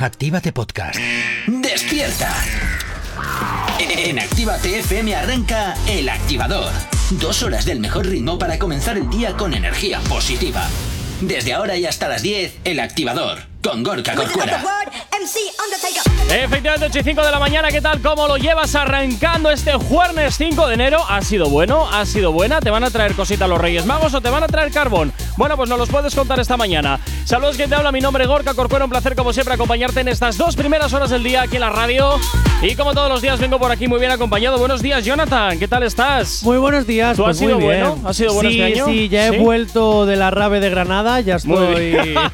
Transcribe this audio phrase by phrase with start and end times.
[0.00, 0.96] Actívate Podcast.
[1.48, 2.32] ¡Despierta!
[3.80, 6.70] En Actívate FM arranca El Activador.
[7.10, 10.68] Dos horas del mejor ritmo para comenzar el día con energía positiva.
[11.20, 14.62] Desde ahora y hasta las 10, El Activador, con Gorka Corcuera.
[16.30, 18.00] Efectivamente, 8 y 5 de la mañana, ¿qué tal?
[18.00, 21.02] ¿Cómo lo llevas arrancando este jueves 5 de enero?
[21.08, 21.88] ¿Ha sido bueno?
[21.90, 22.60] ¿Ha sido buena?
[22.60, 25.12] ¿Te van a traer cositas los Reyes Magos o te van a traer carbón?
[25.38, 26.98] Bueno, pues nos los puedes contar esta mañana.
[27.24, 30.08] Saludos, quien te habla, mi nombre es Gorka Corcuera, un placer como siempre acompañarte en
[30.08, 32.16] estas dos primeras horas del día aquí en la radio.
[32.60, 34.58] Y como todos los días vengo por aquí muy bien acompañado.
[34.58, 36.42] Buenos días, Jonathan, ¿qué tal estás?
[36.42, 37.16] Muy buenos días.
[37.16, 37.84] ¿Tú pues has sido bien.
[37.84, 38.08] bueno?
[38.08, 38.86] ¿Has sido bueno sí, este año?
[38.86, 39.36] Sí, ya he ¿Sí?
[39.38, 41.94] vuelto de la rave de Granada, ya estoy.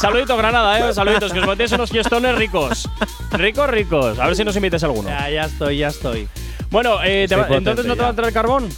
[0.00, 0.94] Saludito, Granada, eh.
[0.94, 2.88] Saluditos, que os metéis unos fiestones ricos.
[3.32, 4.18] Ricos, ricos.
[4.18, 5.10] A ver si nos invites alguno.
[5.10, 6.26] ya, ya estoy, ya estoy.
[6.70, 8.68] Bueno, eh, te va- entonces no te va a traer carbón.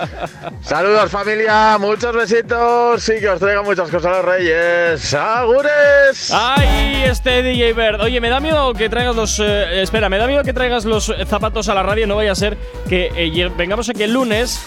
[0.62, 5.14] Saludos familia, muchos besitos y que os traigan muchas cosas los reyes.
[5.14, 6.30] ¡Agures!
[6.32, 8.00] ¡Ay, este DJ Bird!
[8.00, 9.38] Oye, me da miedo que traigas los.
[9.40, 12.06] eh, espera, me da miedo que traigas los zapatos a la radio.
[12.06, 12.56] No vaya a ser
[12.88, 14.60] que eh, vengamos aquí el lunes.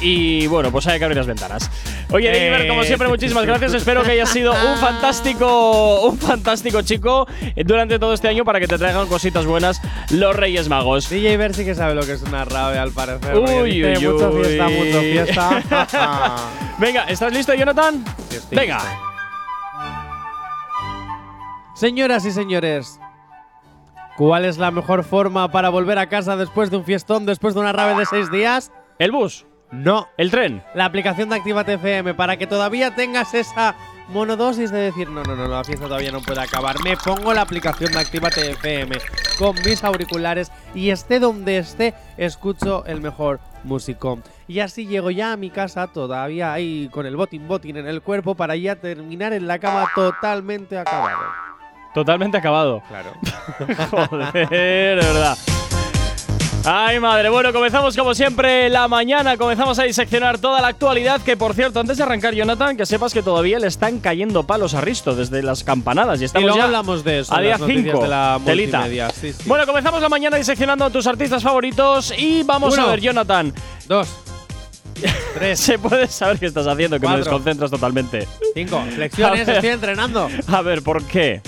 [0.00, 1.70] Y bueno, pues hay que abrir las ventanas.
[2.12, 3.72] Oye, Bird, como siempre, muchísimas gracias.
[3.74, 8.60] Espero que hayas sido un fantástico, un fantástico chico eh, durante todo este año para
[8.60, 9.80] que te traigan cositas buenas
[10.10, 11.08] los Reyes Magos.
[11.08, 13.36] DJ Ver sí que sabe lo que es una rave al parecer.
[13.36, 14.44] Uy, uy, mucho uy.
[14.44, 16.36] fiesta, mucho fiesta.
[16.78, 18.04] Venga, ¿estás listo, Jonathan?
[18.28, 18.76] Sí, estoy Venga.
[18.76, 18.90] listo.
[21.74, 23.00] Señoras y señores,
[24.16, 27.60] ¿cuál es la mejor forma para volver a casa después de un fiestón, después de
[27.60, 28.72] una rave de seis días?
[28.98, 29.46] ¿El bus?
[29.70, 30.08] No.
[30.16, 30.62] ¿El tren?
[30.74, 33.74] La aplicación de Actívate FM para que todavía tengas esa
[34.08, 36.76] monodosis de decir, no, no, no, la fiesta todavía no puede acabar.
[36.84, 38.96] Me pongo la aplicación de Actívate FM
[39.38, 44.18] con mis auriculares y esté donde esté, escucho el mejor músico.
[44.48, 48.00] Y así llego ya a mi casa todavía ahí con el botín botín en el
[48.00, 51.18] cuerpo para ya terminar en la cama totalmente acabado.
[51.92, 52.82] Totalmente acabado.
[52.88, 53.12] Claro.
[53.90, 55.36] Joder, de verdad.
[56.68, 57.28] Ay, madre.
[57.28, 59.36] Bueno, comenzamos como siempre la mañana.
[59.36, 61.20] Comenzamos a diseccionar toda la actualidad.
[61.22, 64.74] Que por cierto, antes de arrancar, Jonathan, que sepas que todavía le están cayendo palos
[64.74, 66.18] a Risto desde las campanadas.
[66.20, 67.34] Y Y estamos luego ya hablamos de eso.
[67.34, 68.02] a día las noticias 5.
[68.02, 68.84] de la Telita.
[69.12, 69.42] Sí, sí.
[69.46, 72.12] Bueno, comenzamos la mañana diseccionando a tus artistas favoritos.
[72.18, 73.52] Y vamos a ver, Jonathan.
[73.86, 74.08] Dos,
[75.34, 78.26] tres, Se puede saber qué estás haciendo, que me desconcentras totalmente.
[78.54, 78.82] cinco.
[78.94, 80.28] Flexiones, estoy entrenando.
[80.48, 81.42] A ver, ¿por qué?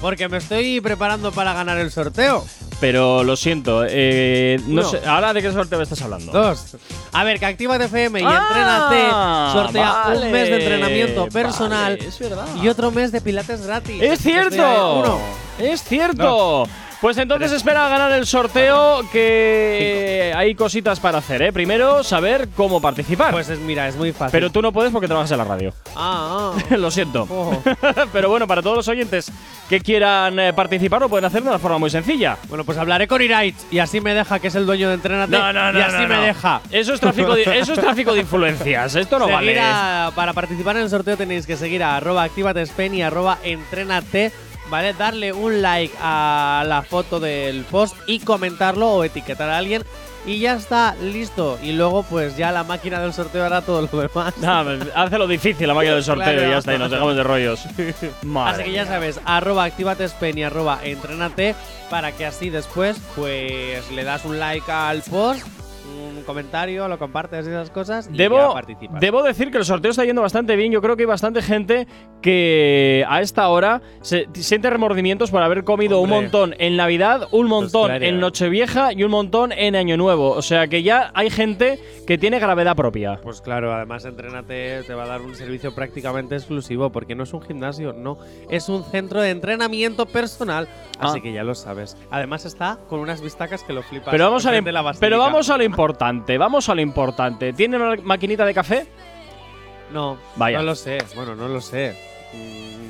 [0.00, 2.44] Porque me estoy preparando para ganar el sorteo.
[2.80, 4.90] Pero lo siento, eh, no Uno.
[4.90, 5.00] sé.
[5.04, 6.30] ¿Ahora de qué sorteo estás hablando?
[6.30, 6.76] Dos.
[7.12, 11.32] A ver, que Actívate FM y Ah, Entrénate sortea vale, un mes de entrenamiento vale,
[11.32, 12.46] personal es verdad.
[12.62, 14.00] y otro mes de pilates gratis.
[14.00, 15.00] ¡Es cierto!
[15.00, 15.18] Uno.
[15.58, 16.68] ¡Es cierto!
[17.00, 21.52] Pues entonces espera a ganar el sorteo que hay cositas para hacer, ¿eh?
[21.52, 23.30] Primero, saber cómo participar.
[23.32, 24.32] Pues es, mira, es muy fácil.
[24.32, 25.72] Pero tú no puedes porque trabajas en la radio.
[25.94, 26.76] Ah, ah.
[26.76, 27.28] lo siento.
[28.12, 29.30] Pero bueno, para todos los oyentes
[29.68, 32.36] que quieran eh, participar lo pueden hacer de una forma muy sencilla.
[32.48, 35.38] Bueno, pues hablaré con Iraich y así me deja, que es el dueño de Entrénate.
[35.38, 35.78] No, no, no.
[35.78, 36.60] Y así me deja.
[36.72, 38.96] Eso es tráfico de, eso es tráfico de influencias.
[38.96, 39.60] Esto no Seguir vale.
[39.60, 43.38] a- para participar en el sorteo tenéis que seguir a arroba actívate Spain y arroba
[43.44, 44.32] entrénate
[44.70, 44.92] ¿vale?
[44.94, 49.82] Darle un like a la foto del post y comentarlo o etiquetar a alguien.
[50.26, 51.58] Y ya está, listo.
[51.62, 54.36] Y luego, pues ya la máquina del sorteo hará todo lo demás.
[54.38, 56.46] Nah, hace lo difícil la máquina del sorteo Claro.
[56.46, 57.60] y ya está, y nos dejamos de rollos.
[58.22, 61.54] Madre Así que ya sabes, arroba activatespen y arroba entrenate
[61.88, 65.46] para que así después pues le das un like al post,
[65.98, 69.00] un comentario, lo compartes y esas cosas y ya Debo, participas.
[69.00, 70.72] debo decir que el sorteo está yendo bastante bien.
[70.72, 71.86] Yo creo que hay bastante gente
[72.22, 76.16] que a esta hora se siente remordimientos por haber comido Hombre.
[76.18, 80.30] un montón en Navidad, un montón en Nochevieja y un montón en Año Nuevo.
[80.30, 83.18] O sea que ya hay gente que tiene gravedad propia.
[83.22, 87.32] Pues claro, además Entrenate te va a dar un servicio prácticamente exclusivo porque no es
[87.32, 88.18] un gimnasio, no,
[88.50, 90.68] es un centro de entrenamiento personal,
[90.98, 91.22] así Ah.
[91.22, 91.96] que ya lo sabes.
[92.10, 94.10] Además está con unas vistacas que lo flipas.
[94.10, 95.00] Pero vamos, a la basílica.
[95.00, 95.78] pero vamos a lo importante,
[96.38, 97.52] vamos a lo importante.
[97.52, 98.86] ¿Tiene una maquinita de café?
[99.92, 100.58] No, Vaya.
[100.58, 101.96] no lo sé, bueno, no lo sé.
[102.34, 102.88] Mm,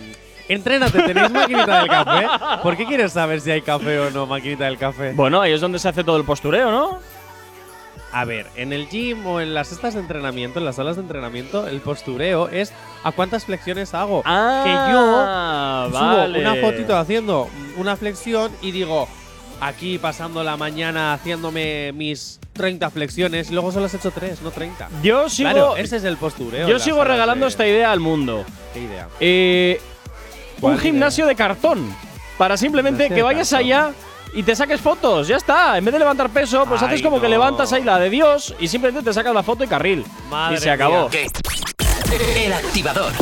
[0.48, 2.26] Entrénate, ¿tenéis maquinita del café?
[2.62, 5.12] ¿Por qué quieres saber si hay café o no maquinita del café?
[5.12, 6.98] Bueno, ahí es donde se hace todo el postureo, ¿no?
[8.10, 11.02] A ver, en el gym o en las estas de entrenamiento, en las salas de
[11.02, 12.72] entrenamiento, el postureo es
[13.04, 14.22] a cuántas flexiones hago.
[14.24, 14.92] Ah, que
[15.92, 16.38] yo vale.
[16.40, 19.06] subo una fotito haciendo una flexión y digo,
[19.60, 24.50] aquí pasando la mañana haciéndome mis 30 flexiones y luego solo has hecho 3, no
[24.50, 24.88] 30.
[25.02, 26.62] Yo sigo, claro, ese es el postureo.
[26.62, 28.44] en yo sigo regalando de- esta idea al mundo.
[28.74, 29.08] ¿Qué idea?
[29.20, 29.80] Eh,
[30.60, 31.94] ¿Cuál un gimnasio de cartón.
[32.36, 33.66] Para simplemente que vayas cartón.
[33.66, 33.90] allá
[34.34, 35.26] y te saques fotos.
[35.28, 35.78] Ya está.
[35.78, 38.54] En vez de levantar peso, pues Ay, haces como que levantas ahí la de Dios
[38.60, 40.04] y simplemente te sacas la foto y carril.
[40.30, 41.08] Madre y se acabó.
[41.08, 41.26] mía.
[42.36, 43.12] El activador.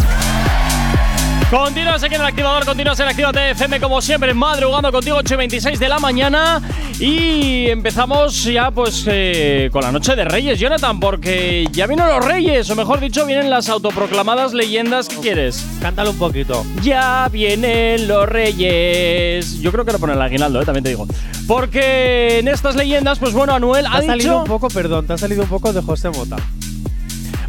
[1.50, 5.36] Continúas aquí en el activador, continúas en Actívate FM como siempre, madrugando contigo 8 y
[5.36, 6.60] 26 de la mañana.
[6.98, 12.24] Y empezamos ya pues eh, con la noche de Reyes, Jonathan, porque ya vienen los
[12.24, 15.64] Reyes, o mejor dicho, vienen las autoproclamadas leyendas que quieres.
[15.80, 16.66] Cántalo un poquito.
[16.82, 19.60] Ya vienen los reyes.
[19.60, 20.64] Yo creo que lo pone el aguinaldo, ¿eh?
[20.64, 21.06] también te digo.
[21.46, 25.18] Porque en estas leyendas, pues bueno, Anuel ha ha salido un poco, perdón, te ha
[25.18, 26.38] salido un poco de José Mota.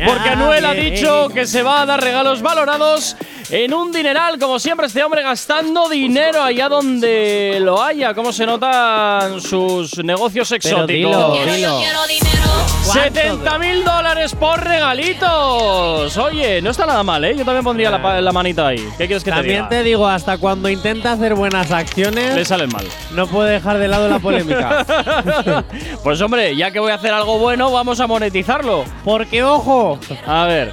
[0.05, 3.15] Porque Ya Anuel ha dicho que se va a dar regalos valorados
[3.49, 4.37] en un dineral.
[4.39, 8.13] Como siempre, este hombre gastando dinero allá donde lo haya.
[8.13, 10.87] Cómo se notan sus negocios exóticos.
[10.87, 11.79] dilo, Quiero, yo dilo.
[11.79, 12.47] quiero dinero.
[12.85, 16.17] ¿Cuánto 70 mil dólares por regalitos.
[16.17, 17.35] Oye, no está nada mal, ¿eh?
[17.37, 18.77] Yo también pondría la, manita ahí.
[18.97, 19.69] ¿Qué quieres que te También diga?
[19.69, 22.85] te digo, hasta cuando intenta hacer buenas Le acciones, salen mal.
[23.11, 24.85] no puede dejar de lado la polémica.
[26.03, 28.85] pues hombre, ya que voy a hacer algo bueno, vamos a monetizarlo.
[29.03, 30.71] Porque, ojo, A ver.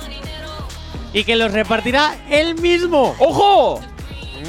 [1.15, 3.81] Y que los repartirá él mismo ¡Ojo!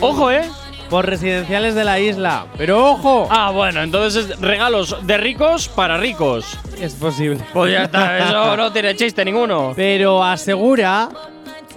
[0.02, 0.44] ¡Ojo, eh!
[0.90, 2.46] por residenciales de la isla.
[2.58, 6.60] Pero, ojo, Ah, bueno, entonces es regalos de ricos para ricos.
[6.80, 7.44] es posible.
[7.54, 9.74] Pues ya está, eso no tiene chiste ninguno.
[9.76, 11.10] Pero asegura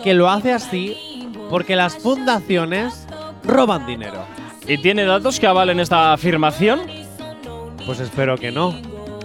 [0.04, 3.06] que lo hace así porque las fundaciones
[3.44, 4.26] roban dinero.
[4.66, 6.82] ¿Y tiene datos que avalen esta afirmación?
[7.86, 8.76] Pues espero que no.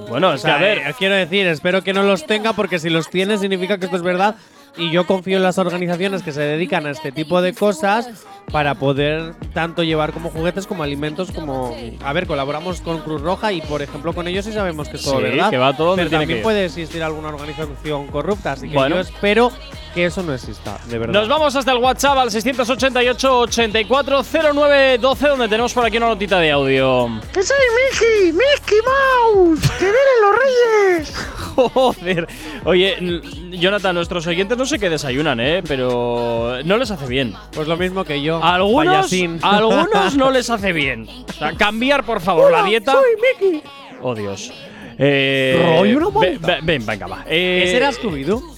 [0.07, 0.77] Bueno, O es que a ver.
[0.77, 3.97] eh, quiero decir, espero que no los tenga porque si los tiene significa que esto
[3.97, 4.35] es verdad
[4.77, 8.09] y yo confío en las organizaciones que se dedican a este tipo de cosas
[8.51, 13.53] para poder tanto llevar como juguetes como alimentos como a ver colaboramos con Cruz Roja
[13.53, 15.95] y por ejemplo con ellos sí sabemos que es todo Sí, verdad que va todo
[15.95, 18.95] pero también que puede existir alguna organización corrupta así que Bueno.
[18.95, 19.51] yo espero
[19.93, 25.71] que eso no exista de verdad Nos vamos hasta el WhatsApp al 688-840912, donde tenemos
[25.73, 27.07] por aquí una notita de audio.
[27.33, 27.57] ¡Que soy
[27.91, 28.31] Mickey!
[28.33, 29.61] ¡Mickey Mouse!
[29.77, 31.15] ¡Que vienen los reyes!
[31.73, 32.27] Joder.
[32.65, 33.21] Oye,
[33.51, 35.61] Jonathan, nuestros oyentes no sé qué desayunan, ¿eh?
[35.67, 37.35] Pero no les hace bien.
[37.51, 39.39] pues lo mismo que yo Algunos, payasín.
[39.43, 41.07] algunos no les hace bien.
[41.29, 42.93] O sea, cambiar, por favor, la dieta.
[42.93, 43.11] ¡Soy
[43.51, 43.61] Mickey!
[44.01, 44.51] Oh, Dios.
[44.97, 46.47] Eh, Rollo una ve- vuelta.
[46.47, 47.23] ve- Ven, venga, va.
[47.27, 48.52] Eh, ¿Ese era Scooby-Doo?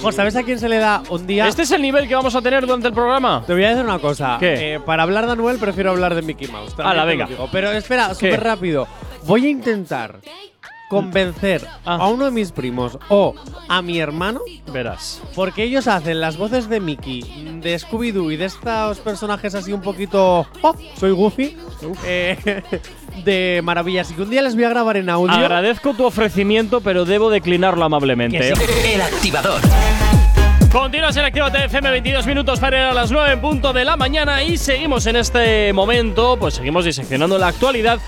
[0.00, 1.48] Jo, ¿Sabes a quién se le da un día?
[1.48, 3.42] ¿Este es el nivel que vamos a tener durante el programa?
[3.46, 4.36] Te voy a decir una cosa.
[4.38, 4.74] ¿Qué?
[4.74, 6.74] Eh, para hablar de Anuel prefiero hablar de Mickey Mouse.
[6.76, 7.26] te lo venga.
[7.26, 7.48] digo.
[7.50, 8.86] Pero espera, súper rápido.
[9.26, 10.20] Voy a intentar
[10.88, 11.96] convencer Ah.
[12.00, 13.34] a uno de mis primos o
[13.68, 14.40] a mi hermano
[14.72, 15.20] Verás.
[15.34, 17.20] porque ellos hacen las voces de Mickey,
[17.60, 20.46] de Scooby-Doo y de estos personajes así un poquito...
[20.62, 20.74] ¡Oh!
[20.98, 21.58] Soy Goofy.
[22.06, 22.62] eh,
[23.24, 24.10] de maravillas.
[24.10, 25.34] Y que un día les voy a grabar en audio.
[25.34, 28.52] Agradezco tu ofrecimiento, pero debo declinarlo amablemente.
[28.84, 29.60] El activador.
[30.78, 33.96] Continuas en Actívate FM, 22 minutos para ir a las 9 en punto de la
[33.96, 37.98] mañana y seguimos en este momento, pues seguimos diseccionando la actualidad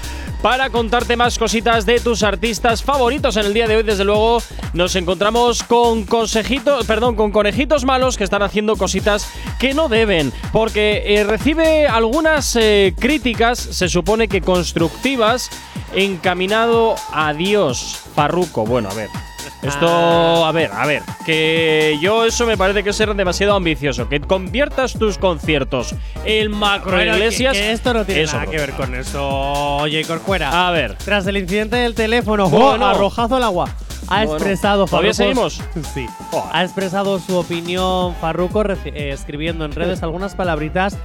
[0.41, 3.37] para contarte más cositas de tus artistas favoritos.
[3.37, 4.41] En el día de hoy, desde luego,
[4.73, 10.33] nos encontramos con consejitos, perdón, con conejitos malos que están haciendo cositas que no deben,
[10.53, 15.51] porque eh, recibe algunas eh, críticas, se supone que constructivas,
[15.93, 18.65] encaminado a Dios, Farruco.
[18.65, 19.30] Bueno, a ver.
[19.63, 24.09] Esto, a ver, a ver, que yo eso me parece que es ser demasiado ambicioso.
[24.09, 25.95] Que conviertas tus conciertos
[26.25, 29.29] en macro Bueno, esto no tiene eso nada que ver con eso.
[29.29, 30.69] Oye, Corcuera.
[30.69, 32.87] A ver, Tras el incidente del teléfono, Bueno.
[32.87, 32.89] ¡oh!
[32.89, 33.69] arrojazo al agua.
[34.09, 34.33] Ha Bueno.
[34.35, 35.63] expresado ¿Todavía Farruko- seguimos?
[35.95, 36.07] Sí.
[36.53, 40.97] Ha expresado su opinión Farruko eh, escribiendo en redes algunas palabritas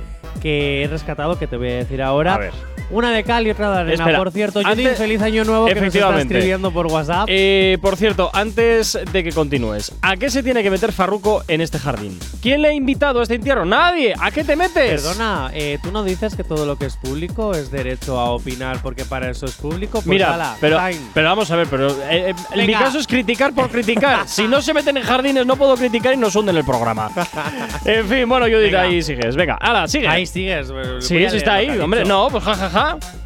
[0.42, 2.36] que he rescatado que te voy a decir ahora.
[2.36, 2.75] A ver.
[2.92, 3.94] Una de cal y otra de arena.
[3.94, 7.25] Espera, Por cierto, Judith, feliz año nuevo que nos está escribiendo por WhatsApp.
[7.30, 11.62] eh, por cierto, antes de que continúes, ¿a qué se tiene que meter Farruko en
[11.62, 12.18] este jardín?
[12.42, 13.65] ¿Quién le ha invitado a este entierro?
[13.65, 14.13] ¡Nadie!
[14.20, 15.01] ¿A qué te metes?
[15.01, 18.80] Perdona, eh, tú no dices que todo lo que es público es derecho a opinar
[18.84, 19.94] porque para eso es público.
[19.94, 20.80] Pues Mira, ala, pero,
[21.13, 24.24] pero vamos a ver, pero eh, eh, mi caso es criticar por criticar.
[24.27, 27.10] si no se meten en jardines, no puedo criticar y nos hunden el programa.
[27.86, 28.82] en fin, bueno, Judith, Venga.
[28.82, 29.36] ahí sigues.
[29.36, 30.08] Venga, ala, sigue.
[30.08, 30.68] Ahí sigues.
[31.00, 32.06] Sí, sí está ahí, hombre.
[32.06, 32.75] No, pues jajaja.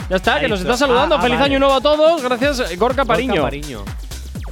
[0.09, 1.15] Ya está, que nos está saludando.
[1.15, 1.51] Ah, ah, Feliz vale.
[1.51, 2.21] año nuevo a todos.
[2.21, 3.41] Gracias, Gorka Pariño.
[3.41, 3.83] Pariño.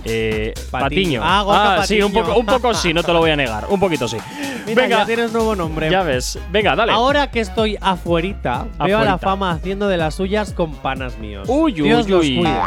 [0.09, 1.21] Eh, Patiño.
[1.23, 3.65] Ah, Gorka sí, un poco, un poco sí, no te lo voy a negar.
[3.69, 4.17] Un poquito sí.
[4.65, 5.89] Mira, Venga, ya tienes nuevo nombre.
[5.89, 6.39] ya ves.
[6.51, 6.91] Venga, dale.
[6.93, 9.17] Ahora que estoy afuerita, veo a la Afuerita.
[9.19, 11.47] fama haciendo de las suyas con panas míos.
[11.49, 12.37] Uy, uy, Dios los uy.
[12.37, 12.57] cuide.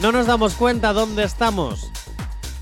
[0.00, 1.90] No nos damos cuenta dónde estamos.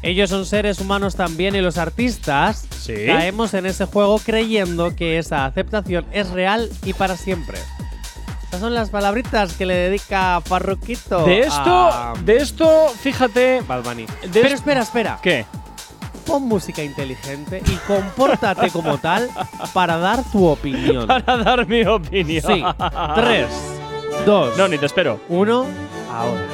[0.02, 2.94] Ellos son seres humanos también y los artistas Sí.
[3.06, 7.58] caemos en ese juego creyendo que esa aceptación es real y para siempre.
[8.54, 13.62] Estas son las palabritas que le dedica Farruquito de esto, a de esto, fíjate.
[13.62, 14.06] Bad Bunny.
[14.06, 15.18] de Pero espera, espera.
[15.20, 15.44] ¿Qué?
[16.24, 19.28] Pon música inteligente y compórtate como tal
[19.72, 21.04] para dar tu opinión.
[21.08, 22.44] Para dar mi opinión.
[22.46, 22.64] Sí.
[23.16, 23.48] Tres,
[24.24, 25.18] dos, No, ni te espero.
[25.28, 25.66] uno,
[26.08, 26.46] ahora.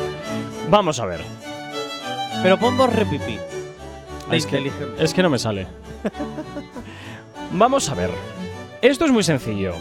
[0.71, 1.21] Vamos a ver.
[2.43, 3.39] Pero pon dos repipí.
[4.31, 5.05] De Es que, inteligente.
[5.05, 5.67] es que no me sale.
[7.53, 8.11] Vamos a ver.
[8.81, 9.75] Esto es muy sencillo.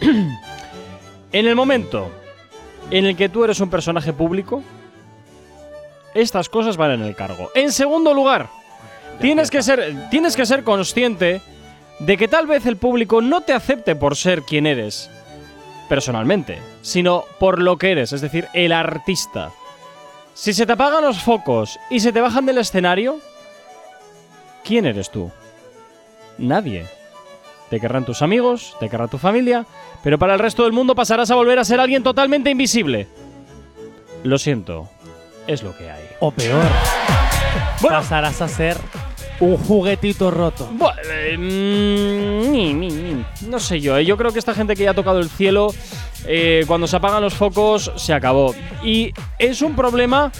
[1.34, 2.12] en el momento
[2.92, 4.62] en el que tú eres un personaje público,
[6.14, 7.50] estas cosas van en el cargo.
[7.56, 8.48] En segundo lugar,
[9.20, 11.42] tienes que, ser, tienes que ser consciente
[11.98, 15.10] de que tal vez el público no te acepte por ser quien eres
[15.88, 19.50] personalmente, sino por lo que eres, es decir, el artista.
[20.34, 23.18] Si se te apagan los focos y se te bajan del escenario,
[24.62, 25.32] ¿quién eres tú?
[26.38, 26.86] Nadie.
[27.74, 29.66] Te querrán tus amigos, te querrá tu familia,
[30.04, 33.08] pero para el resto del mundo pasarás a volver a ser alguien totalmente invisible.
[34.22, 34.88] Lo siento,
[35.48, 36.04] es lo que hay.
[36.20, 36.62] O peor,
[37.80, 38.76] Bueno, pasarás a ser
[39.40, 40.70] un juguetito roto.
[40.70, 43.50] Bu- eh, mm.
[43.50, 45.74] No sé yo, eh, yo creo que esta gente que ya ha tocado el cielo,
[46.28, 48.54] eh, cuando se apagan los focos, se acabó.
[48.84, 50.30] Y es un problema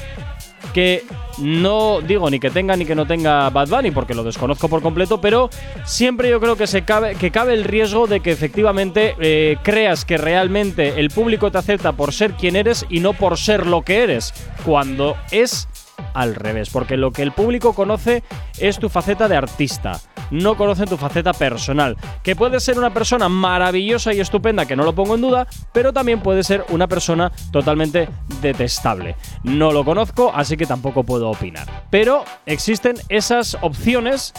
[0.73, 1.03] que
[1.39, 4.83] no digo ni que tenga ni que no tenga Bad Bunny, porque lo desconozco por
[4.83, 5.51] completo, pero
[5.85, 10.05] siempre yo creo que, se cabe, que cabe el riesgo de que efectivamente eh, creas
[10.05, 13.83] que realmente el público te acepta por ser quien eres y no por ser lo
[13.83, 14.33] que eres,
[14.65, 15.69] cuando es
[16.15, 18.23] al revés, porque lo que el público conoce
[18.59, 23.29] es tu faceta de artista, no conocen tu faceta personal, que puede ser una persona
[23.29, 27.31] maravillosa y estupenda, que no lo pongo en duda, pero también puede ser una persona
[27.51, 28.09] totalmente
[28.41, 29.17] detestable.
[29.43, 31.67] No lo conozco, así que tampoco puedo opinar.
[31.91, 34.33] Pero existen esas opciones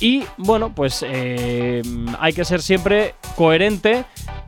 [0.00, 1.82] y bueno, pues eh,
[2.18, 4.04] hay que ser siempre coherente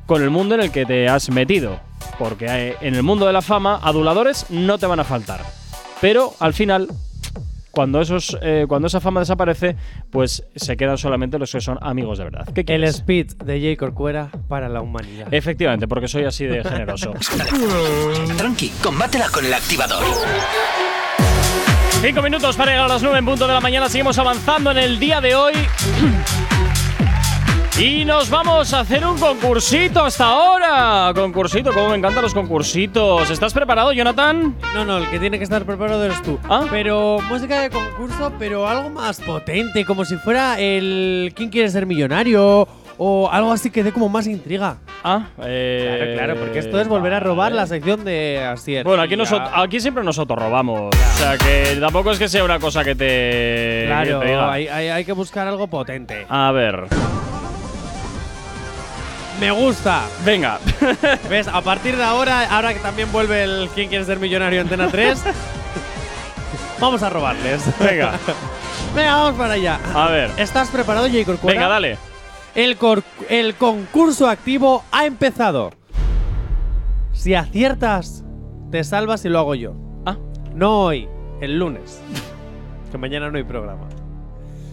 [0.06, 1.78] con el mundo en el que te has metido,
[2.18, 5.61] porque eh, en el mundo de la fama aduladores no te van a faltar.
[6.02, 6.88] Pero al final,
[7.70, 9.76] cuando, esos, eh, cuando esa fama desaparece,
[10.10, 12.48] pues se quedan solamente los que son amigos de verdad.
[12.52, 13.78] ¿Qué El speed de J.
[13.78, 15.32] Corcuera para la humanidad.
[15.32, 17.14] Efectivamente, porque soy así de generoso.
[18.36, 20.02] Tranqui, combátela con el activador.
[22.00, 23.88] Cinco minutos para llegar a las 9 en punto de la mañana.
[23.88, 25.52] Seguimos avanzando en el día de hoy.
[27.80, 31.10] Y nos vamos a hacer un concursito hasta ahora.
[31.14, 33.30] Concursito, como me encantan los concursitos.
[33.30, 34.54] ¿Estás preparado, Jonathan?
[34.74, 36.38] No, no, el que tiene que estar preparado eres tú.
[36.48, 36.66] Ah.
[36.70, 41.86] Pero música de concurso, pero algo más potente, como si fuera el ¿Quién quiere ser
[41.86, 42.68] millonario?
[42.98, 44.76] O algo así que dé como más intriga.
[45.02, 47.56] Ah, eh, Claro, claro, porque esto es volver a robar vale.
[47.56, 48.84] la sección de Asier.
[48.84, 50.94] Bueno, aquí, nosotros, aquí siempre nosotros robamos.
[50.94, 53.84] O sea, que tampoco es que sea una cosa que te.
[53.86, 54.52] Claro, que te diga.
[54.52, 56.26] hay, hay- hay que buscar algo potente.
[56.28, 56.84] A ver.
[59.42, 60.04] Me gusta.
[60.24, 60.60] Venga.
[61.28, 61.48] ¿Ves?
[61.48, 64.60] A partir de ahora, ahora que también vuelve el ¿Quién quiere ser millonario?
[64.60, 65.20] Antena 3,
[66.80, 67.60] vamos a robarles.
[67.80, 68.12] Venga.
[68.94, 69.80] Venga, vamos para allá.
[69.94, 70.30] A ver.
[70.36, 71.24] ¿Estás preparado, J.
[71.24, 71.58] Corcuera?
[71.58, 71.98] Venga, dale.
[72.54, 75.72] El, cor- el concurso activo ha empezado.
[77.12, 78.22] Si aciertas,
[78.70, 79.74] te salvas y lo hago yo.
[80.06, 80.18] Ah.
[80.54, 81.08] No hoy,
[81.40, 82.00] el lunes.
[82.92, 83.88] que mañana no hay programa.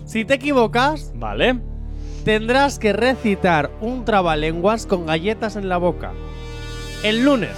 [0.05, 1.57] Si te equivocas, Vale.
[2.29, 6.13] Tendrás que recitar un trabalenguas con galletas en la boca.
[7.01, 7.55] El lunes.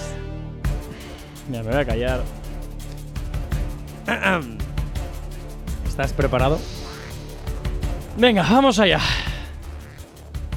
[1.52, 2.22] Ya me voy a callar.
[5.86, 6.58] ¿Estás preparado?
[8.16, 9.02] Venga, vamos allá.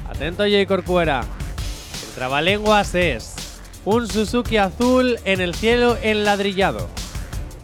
[0.09, 1.19] Atento, Jay Corcuera.
[1.19, 3.35] El trabalenguas es
[3.83, 6.87] un Suzuki azul en el cielo enladrillado.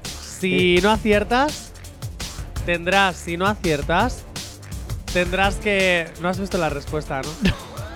[0.03, 1.71] Si no aciertas,
[2.65, 4.25] tendrás, si no aciertas,
[5.13, 6.09] tendrás que.
[6.21, 7.29] No has visto la respuesta, ¿no?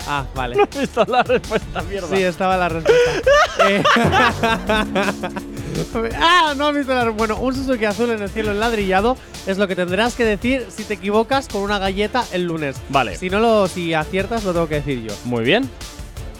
[0.08, 0.56] Ah, vale.
[0.80, 2.16] Esta es la respuesta, mierda.
[2.16, 3.20] Sí, estaba la respuesta.
[3.68, 3.82] Eh,
[6.20, 7.34] ah, no has visto la respuesta.
[7.34, 10.84] Bueno, un Suzuki azul en el cielo enladrillado es lo que tendrás que decir si
[10.84, 12.76] te equivocas con una galleta el lunes.
[12.88, 13.16] Vale.
[13.16, 15.14] Si no lo, si aciertas, lo tengo que decir yo.
[15.24, 15.68] Muy bien.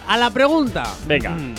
[0.07, 0.85] A la pregunta.
[1.07, 1.31] Venga.
[1.31, 1.55] Mm.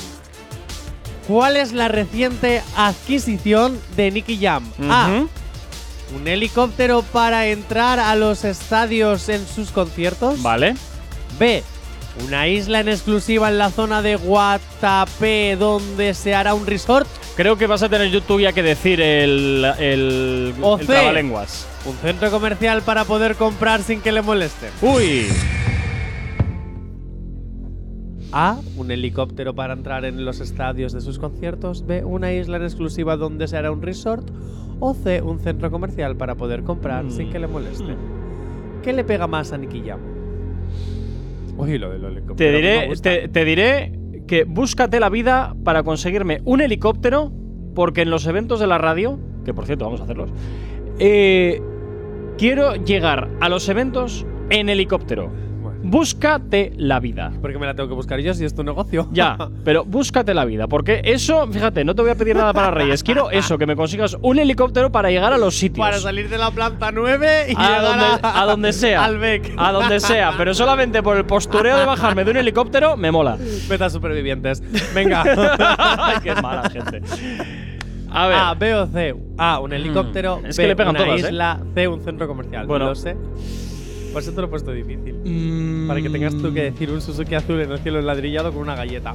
[1.27, 4.63] ¿Cuál es la reciente adquisición de Nicky Jam?
[4.89, 5.25] A.
[6.15, 10.41] Un helicóptero para entrar a los estadios en sus conciertos.
[10.41, 10.75] Vale.
[11.37, 11.63] B.
[12.25, 17.07] Una isla en exclusiva en la zona de Guatapé donde se hará un resort.
[17.35, 19.65] Creo que vas a tener tú ya que decir el.
[19.77, 20.55] el.
[20.61, 20.93] O el C.
[20.93, 21.67] trabalenguas.
[21.85, 24.71] Un centro comercial para poder comprar sin que le molesten.
[24.81, 25.27] Uy.
[28.31, 28.57] A.
[28.75, 31.85] Un helicóptero para entrar en los estadios de sus conciertos.
[31.85, 32.03] B.
[32.03, 34.27] Una isla en exclusiva donde se hará un resort.
[34.79, 35.22] O C.
[35.22, 37.12] Un centro comercial para poder comprar Mm.
[37.12, 37.96] sin que le molesten.
[38.84, 40.00] ¿Qué le pega más a Nicky Jam?
[41.57, 42.36] Uy, lo del helicóptero.
[42.36, 43.91] Te diré, te, te diré
[44.27, 47.31] que búscate la vida para conseguirme un helicóptero,
[47.74, 50.29] porque en los eventos de la radio, que por cierto vamos a hacerlos,
[51.00, 51.62] eh,
[52.38, 55.29] quiero llegar a los eventos en helicóptero.
[55.84, 57.31] Búscate la vida.
[57.41, 59.07] porque me la tengo que buscar yo si es tu negocio.
[59.12, 62.72] Ya, pero búscate la vida, porque eso, fíjate, no te voy a pedir nada para
[62.72, 63.03] Reyes.
[63.03, 65.86] Quiero eso, que me consigas un helicóptero para llegar a los sitios.
[65.86, 69.05] Para salir de la planta 9 y a llegar donde, a, a donde sea.
[69.05, 69.17] Al.
[69.57, 70.34] A donde sea.
[70.38, 73.38] Pero solamente por el postureo de bajarme de un helicóptero me mola.
[73.67, 74.62] Beta supervivientes.
[74.93, 75.24] Venga.
[75.77, 77.01] Ay, qué mala gente.
[78.10, 78.38] A ver.
[78.38, 79.15] A, B o C.
[79.38, 80.39] A, un helicóptero.
[80.41, 81.27] Mm, es B, que le pegan una todas, ¿eh?
[81.27, 81.60] isla.
[81.74, 82.65] C, un centro comercial.
[82.67, 82.86] Bueno.
[82.86, 83.15] No sé.
[84.17, 85.13] Por eso te lo he puesto difícil.
[85.24, 88.63] Mm, Para que tengas tú que decir un Suzuki azul en el cielo enladrillado con
[88.63, 89.13] una galleta.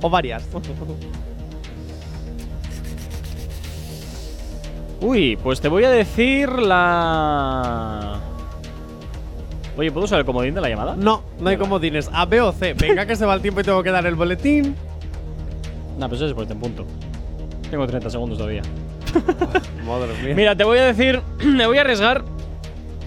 [0.00, 0.48] O varias.
[5.00, 8.18] Uy, pues te voy a decir la.
[9.76, 10.96] Oye, ¿puedo usar el comodín de la llamada?
[10.96, 12.10] no, no hay comodines.
[12.12, 12.74] A, B o C.
[12.74, 14.74] Venga que se va el tiempo y tengo que dar el boletín.
[16.00, 16.84] No, pues eso es por en punto.
[17.70, 18.62] Tengo 30 segundos todavía.
[19.86, 20.34] Madre mía.
[20.34, 21.20] Mira, te voy a decir.
[21.46, 22.24] Me voy a arriesgar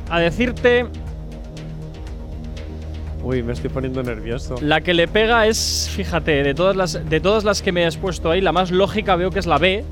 [0.10, 0.86] a decirte.
[3.26, 4.54] Uy, me estoy poniendo nervioso.
[4.62, 7.98] La que le pega es, fíjate, de todas las, de todas las que me has
[7.98, 9.84] puesto ahí, la más lógica veo que es la B.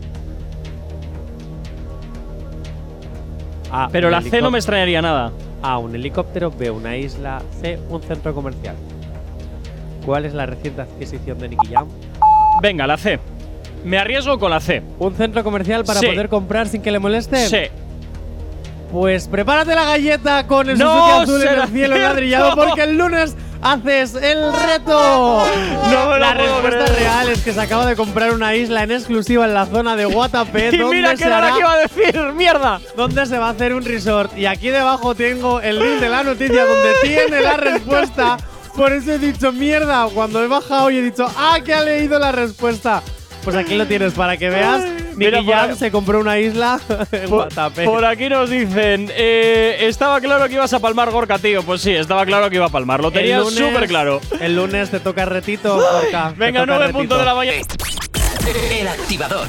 [3.72, 5.32] A, Pero la C no me extrañaría nada.
[5.64, 6.52] A, un helicóptero.
[6.52, 7.42] B, una isla.
[7.60, 8.76] C, un centro comercial.
[10.06, 11.88] ¿Cuál es la reciente adquisición de Nicky Jam?
[12.62, 13.20] Venga, la C.
[13.84, 14.84] Me arriesgo con la C.
[15.00, 16.06] ¿Un centro comercial para Sí.
[16.06, 17.50] poder comprar sin que le molesten?
[17.50, 17.58] Sí.
[18.94, 21.96] Pues prepárate la galleta con el ¡No Suzuki azul en el cielo cierto!
[21.96, 25.44] enladrillado porque el lunes haces el reto.
[25.90, 27.00] No la respuesta creer.
[27.00, 30.06] real es que se acaba de comprar una isla en exclusiva en la zona de
[30.06, 32.80] Guatapé Y donde, mira que era la que iba a decir, mierda.
[32.96, 34.38] donde se va a hacer un resort.
[34.38, 38.38] Y aquí debajo tengo el link de la noticia donde tiene la respuesta.
[38.76, 40.08] Por eso he dicho mierda.
[40.14, 43.02] Cuando he bajado y he dicho, ah, que ha leído la respuesta.
[43.44, 44.84] Pues aquí lo tienes para que veas.
[45.16, 46.80] Mira, Nicky Jam se compró una isla
[47.12, 47.86] en Por, Guatapé.
[47.86, 51.64] por aquí nos dicen, eh, estaba claro que ibas a palmar Gorka, tío.
[51.64, 53.02] Pues sí, estaba claro que iba a palmar.
[53.02, 54.20] Lo tenía súper claro.
[54.40, 56.34] El lunes te toca retito, Gorka.
[56.38, 56.98] Venga, toca 9 retito.
[57.00, 57.58] puntos de la mañana.
[58.72, 59.48] El activador.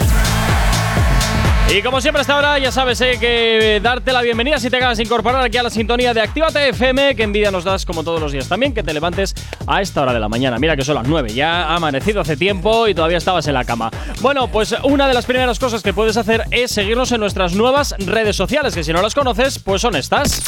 [1.68, 4.98] Y como siempre hasta ahora, ya sabes eh, que darte la bienvenida si te acabas
[4.98, 8.20] de incorporar aquí a la sintonía de Actívate FM, que envidia nos das como todos
[8.20, 9.34] los días también, que te levantes
[9.66, 10.58] a esta hora de la mañana.
[10.58, 13.64] Mira que son las 9, ya ha amanecido hace tiempo y todavía estabas en la
[13.64, 13.90] cama.
[14.20, 17.94] Bueno, pues una de las primeras cosas que puedes hacer es seguirnos en nuestras nuevas
[17.98, 20.42] redes sociales, que si no las conoces, pues son estas.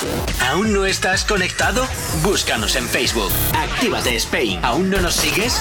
[0.49, 1.85] ¿Aún no estás conectado?
[2.23, 3.33] Búscanos en Facebook.
[3.55, 4.61] Actívate Spain.
[4.63, 5.61] ¿Aún no nos sigues?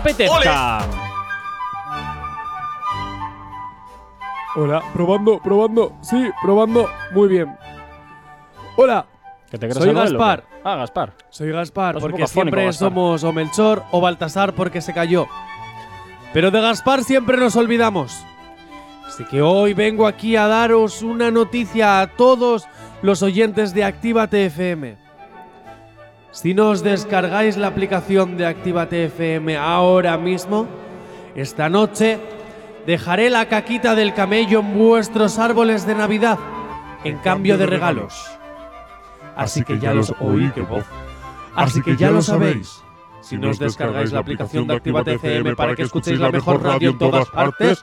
[4.58, 7.56] Hola, probando, probando, sí, probando, muy bien.
[8.78, 9.06] Hola,
[9.51, 10.39] ¿Que te crees Soy Gaspar.
[10.39, 10.62] loco?
[10.63, 11.13] Ah, Gaspar.
[11.30, 12.89] Soy Gaspar, Estás un porque poco afónico, siempre Gaspar.
[12.89, 15.28] somos o Melchor o Baltasar porque se cayó.
[16.34, 18.25] Pero de Gaspar siempre nos olvidamos.
[19.08, 22.65] Así que hoy vengo aquí a daros una noticia a todos
[23.01, 24.97] los oyentes de Actívate FM.
[26.36, 30.67] Si no os descargáis la aplicación de Actívate FM ahora mismo,
[31.34, 32.19] esta noche
[32.86, 36.38] dejaré la caquita del camello en vuestros árboles de Navidad
[37.06, 38.30] en cambio de regalos.
[39.38, 40.84] Así que ya los oí que voz.
[41.56, 42.84] Así que ya lo sabéis.
[43.21, 46.89] Si no os descargáis la aplicación de Actívate FM para que escuchéis la mejor radio
[46.89, 47.82] en todas partes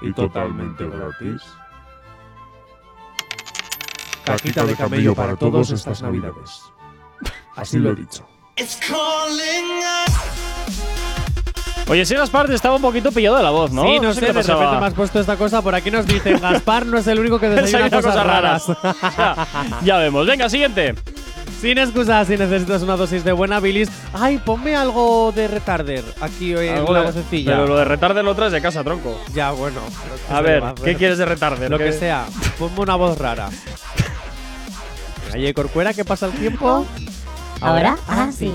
[0.00, 1.40] y totalmente gratis.
[4.24, 6.71] Caquita de camello para todos estas navidades.
[7.56, 8.26] Así lo he dicho.
[11.88, 13.82] Oye, sí, Gaspar te estaba un poquito pillado de la voz, ¿no?
[13.82, 14.80] Sí, no qué sé, te de repente pasaba.
[14.80, 15.60] me has puesto esta cosa.
[15.62, 18.64] Por aquí nos dicen, Gaspar no es el único que desayuna cosas, cosas raras.
[19.18, 19.46] ya,
[19.82, 20.26] ya vemos.
[20.26, 20.94] Venga, siguiente.
[21.60, 23.88] Sin excusas, si necesitas una dosis de buena bilis.
[24.14, 27.52] Ay, ponme algo de retarder aquí en Algo la de- vocecilla.
[27.52, 29.20] Pero lo de retarde lo traes de casa, tronco.
[29.34, 29.80] Ya, bueno.
[30.02, 30.84] pero ¿qué A ver, va hacer?
[30.84, 31.68] ¿qué quieres de retarde?
[31.68, 32.26] Lo que sea.
[32.58, 33.50] Ponme una voz rara.
[35.34, 36.86] Oye, Corcuera, ¿qué pasa el tiempo?
[37.62, 37.96] ¿Ahora?
[38.08, 38.52] Ah, sí.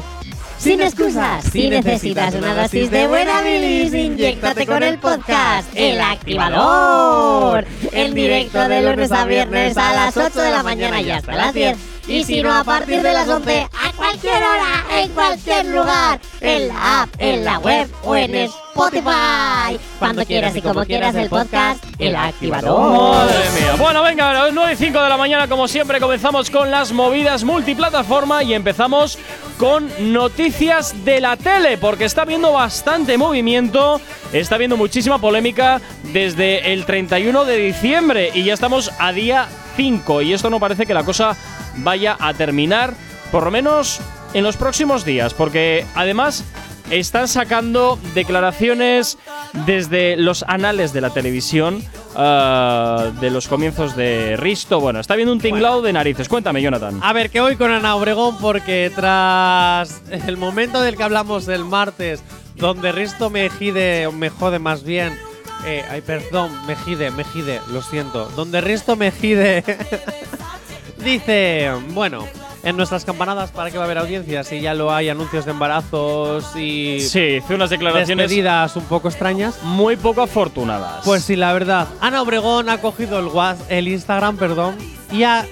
[0.57, 7.65] Sin excusas, si necesitas una dosis de buena bilis, inyectate con el podcast El Activador.
[7.91, 11.53] En directo de lunes a viernes a las 8 de la mañana y hasta las
[11.53, 11.77] 10.
[12.07, 16.69] Y si no, a partir de las 11, a cualquier hora, en cualquier lugar, en
[16.69, 19.77] la app, en la web o en Spotify.
[19.99, 23.13] Cuando quieras y como quieras el podcast El Activador.
[23.13, 23.75] Madre mía.
[23.77, 26.93] Bueno, venga, a las 9 y 5 de la mañana, como siempre, comenzamos con las
[26.93, 29.19] movidas multiplataforma y empezamos
[29.57, 33.99] con noticias de la tele, porque está habiendo bastante movimiento,
[34.31, 35.81] está habiendo muchísima polémica
[36.13, 40.85] desde el 31 de diciembre y ya estamos a día 5 y esto no parece
[40.85, 41.35] que la cosa
[41.77, 42.93] vaya a terminar,
[43.31, 43.99] por lo menos
[44.33, 46.43] en los próximos días, porque además
[46.89, 49.17] están sacando declaraciones
[49.65, 51.83] desde los anales de la televisión
[52.15, 54.79] ah, de los comienzos de Risto.
[54.79, 56.29] Bueno, está viendo un tinglado de narices.
[56.29, 56.99] Cuéntame, Jonathan.
[57.03, 61.65] A ver, que voy con Ana Obregón porque tras el momento del que hablamos el
[61.65, 62.23] martes,
[62.55, 65.17] donde Risto Mejide, o me jode más bien,
[65.65, 69.63] eh, ay, perdón, Mejide, Mejide, lo siento, donde Risto Mejide
[71.03, 72.25] dice, bueno,
[72.63, 74.47] en nuestras campanadas, ¿para qué va a haber audiencias?
[74.47, 79.07] Si ya lo hay, anuncios de embarazos y Sí, hice unas declaraciones despedidas un poco
[79.07, 79.61] extrañas.
[79.63, 81.03] muy poco afortunadas.
[81.05, 81.87] Pues sí, la verdad.
[82.01, 84.75] Ana Obregón ha cogido el, Whats- el Instagram, perdón,
[85.11, 85.45] y ha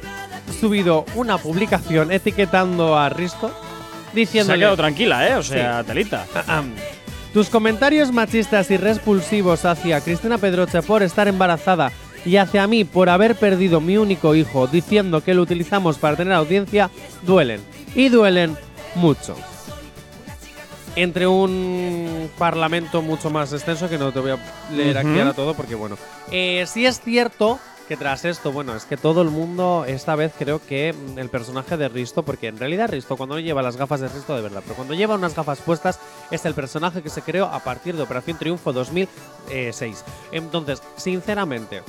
[0.60, 3.52] subido una publicación etiquetando a Risto
[4.26, 5.36] se ha quedado tranquila, ¿eh?
[5.36, 6.26] O sea, telita.
[7.34, 11.92] tus comentarios machistas y repulsivos hacia Cristina Pedroche por estar embarazada
[12.26, 16.34] y hacia mí por haber perdido mi único hijo diciendo que lo utilizamos para tener
[16.34, 16.90] audiencia
[17.22, 17.62] duelen
[17.94, 18.58] y duelen
[18.96, 19.36] mucho.
[20.96, 24.40] Entre un parlamento mucho más extenso que no te voy a
[24.72, 25.98] leer aquí ahora todo porque bueno,
[26.32, 30.34] eh, sí es cierto que tras esto, bueno, es que todo el mundo esta vez
[30.38, 33.78] creo que mm, el personaje de Risto, porque en realidad Risto cuando no lleva las
[33.78, 36.00] gafas de Risto de verdad, pero cuando lleva unas gafas puestas
[36.32, 40.04] es el personaje que se creó a partir de Operación Triunfo 2006.
[40.32, 41.84] Entonces, sinceramente,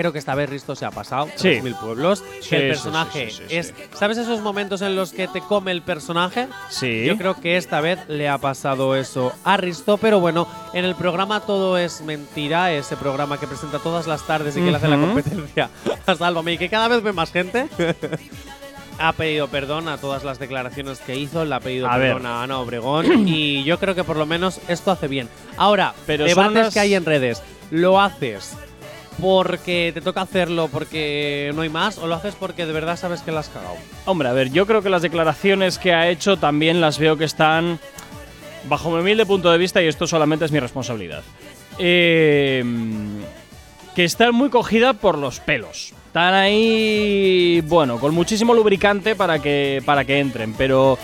[0.00, 1.28] creo que esta vez Risto se ha pasado.
[1.36, 1.48] Sí.
[1.48, 2.24] 3.000 pueblos.
[2.40, 3.72] Sí, el personaje sí, es.
[3.94, 6.48] ¿Sabes esos momentos en los que te come el personaje?
[6.68, 7.04] Sí.
[7.06, 10.94] Yo creo que esta vez le ha pasado eso a Risto, pero bueno, en el
[10.94, 14.88] programa Todo es Mentira, ese programa que presenta todas las tardes y que le hace
[14.88, 15.70] la competencia
[16.06, 17.68] a Sálvame y que cada vez ve más gente.
[18.98, 22.32] ha pedido perdón a todas las declaraciones que hizo, le ha pedido A perdón ver.
[22.32, 25.28] a Ana Obregón y yo creo que por lo menos esto hace bien.
[25.56, 28.54] Ahora, Pero debates unas- que hay en redes, ¿lo haces
[29.20, 33.20] porque te toca hacerlo porque no hay más o lo haces porque de verdad sabes
[33.22, 33.76] que la has cagado?
[34.06, 37.24] Hombre, a ver, yo creo que las declaraciones que ha hecho también las veo que
[37.24, 37.78] están
[38.68, 41.22] bajo mi humilde punto de vista y esto solamente es mi responsabilidad.
[41.78, 42.64] eh,
[43.94, 45.92] que están muy cogida por los pelos.
[46.06, 50.98] Están ahí, bueno, con muchísimo lubricante para que, para que entren, pero...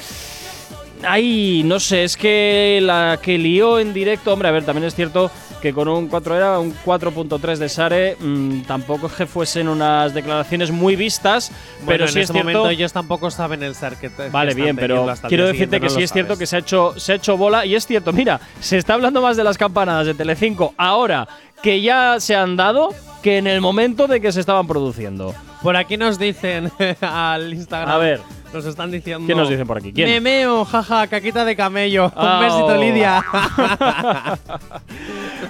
[1.03, 4.95] Ay, no sé, es que la que lió en directo, hombre, a ver, también es
[4.95, 9.69] cierto que con un 4 era un 4.3 de Sare, mm, tampoco es que fuesen
[9.69, 11.51] unas declaraciones muy vistas,
[11.87, 12.51] pero Bueno, sí en es ese cierto.
[12.53, 15.93] momento ellos tampoco saben el SAR que Vale, que bien, pero quiero decirte que no
[15.95, 18.41] sí es cierto que se ha hecho se ha hecho bola y es cierto, mira,
[18.61, 21.27] se está hablando más de las campanadas de Telecinco ahora
[21.63, 22.91] que ya se han dado
[23.23, 25.35] que en el momento de que se estaban produciendo.
[25.63, 27.91] Por aquí nos dicen al Instagram.
[27.95, 28.21] A ver.
[28.53, 29.27] Nos están diciendo.
[29.27, 29.93] ¿Qué nos dicen por aquí?
[29.93, 30.09] ¿Quién?
[30.09, 32.11] Memeo, jaja, caquita de camello.
[32.15, 32.77] Ah, Un besito, oh.
[32.77, 33.25] Lidia.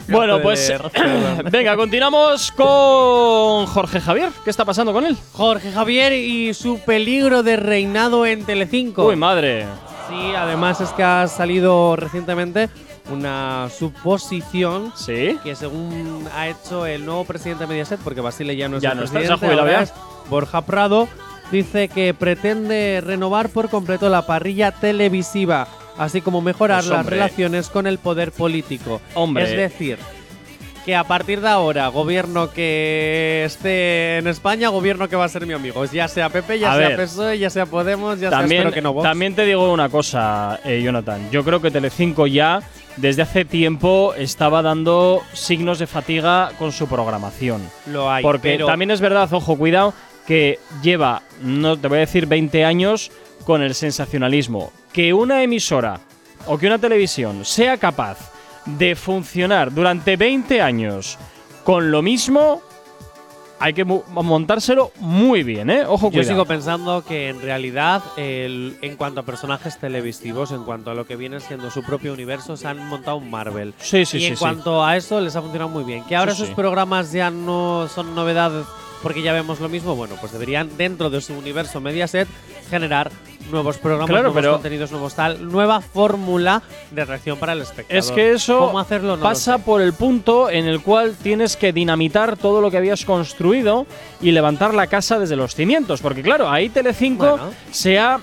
[0.08, 0.72] Bueno, pues
[1.50, 4.30] venga, continuamos con Jorge Javier.
[4.44, 5.16] ¿Qué está pasando con él?
[5.32, 9.06] Jorge Javier y su peligro de reinado en Telecinco.
[9.06, 9.66] Uy, madre.
[10.08, 12.68] Sí, además es que ha salido recientemente
[13.10, 15.38] una suposición ¿Sí?
[15.44, 18.90] que según ha hecho el nuevo presidente de Mediaset, porque Basile ya no es Ya
[18.92, 19.92] el no está, presidente, jubilado ahora es
[20.28, 21.08] Borja Prado,
[21.52, 27.68] dice que pretende renovar por completo la parrilla televisiva, así como mejorar Pues, las relaciones
[27.68, 29.00] con el poder político.
[29.14, 29.44] Hombre.
[29.44, 29.98] Es decir,
[30.86, 35.44] que a partir de ahora, gobierno que esté en España, gobierno que va a ser
[35.44, 36.96] mi amigo, ya sea PP, ya A sea ver.
[36.96, 39.02] PSOE, ya sea Podemos, ya sea También, espero que no Vox.
[39.02, 41.28] también te digo una cosa, eh, Jonathan.
[41.32, 42.62] Yo creo que Telecinco ya,
[42.98, 47.68] desde hace tiempo, estaba dando signos de fatiga con su programación.
[47.86, 49.92] lo hay, Porque pero también es verdad, ojo, cuidado,
[50.24, 53.10] que lleva, no te voy a decir 20 años
[53.44, 54.70] con el sensacionalismo.
[54.92, 55.98] Que una emisora
[56.46, 58.35] o que una televisión sea capaz
[58.66, 61.18] de funcionar durante 20 años
[61.64, 62.60] con lo mismo,
[63.58, 65.84] hay que montárselo muy bien, ¿eh?
[65.86, 66.28] Ojo, Yo cuidado.
[66.28, 71.06] sigo pensando que en realidad, el- en cuanto a personajes televisivos, en cuanto a lo
[71.06, 73.72] que viene siendo su propio universo, se han montado un Marvel.
[73.78, 74.26] Sí, sí, y sí.
[74.26, 74.40] en sí.
[74.40, 76.04] cuanto a eso, les ha funcionado muy bien.
[76.04, 76.54] Que ahora Sí, sus sí.
[76.54, 78.52] programas ya no son novedad
[79.02, 79.94] porque ya vemos lo mismo.
[79.94, 82.28] Bueno, pues deberían, dentro de su universo Mediaset,
[82.70, 83.10] generar
[83.50, 87.96] nuevos programas, Claro, nuevos pero- contenidos, nuevos tal, nueva fórmula de reacción para el espectador.
[87.98, 89.10] Es que eso ¿Cómo hacerlo?
[89.10, 92.76] No lo pasa por el punto en el cual tienes que dinamitar todo lo que
[92.78, 93.86] habías construido
[94.20, 96.00] y levantar la casa desde los cimientos.
[96.00, 97.50] Porque claro, ahí Telecinco Bueno.
[97.70, 98.18] sea,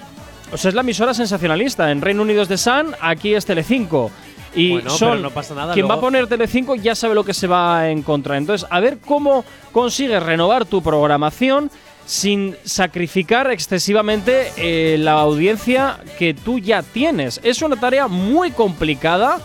[0.51, 1.89] o sea, es la emisora sensacionalista.
[1.89, 4.11] En Reino Unido es The Sun, aquí es Telecinco.
[4.55, 7.23] Y Bueno, son, pero no pasa nada, quien va a poner Telecinco ya sabe lo
[7.23, 8.37] que se va a encontrar.
[8.37, 11.71] Entonces, a ver cómo consigues renovar tu programación
[12.05, 17.39] sin sacrificar excesivamente eh, la audiencia que tú ya tienes.
[17.43, 19.39] Es una tarea muy complicada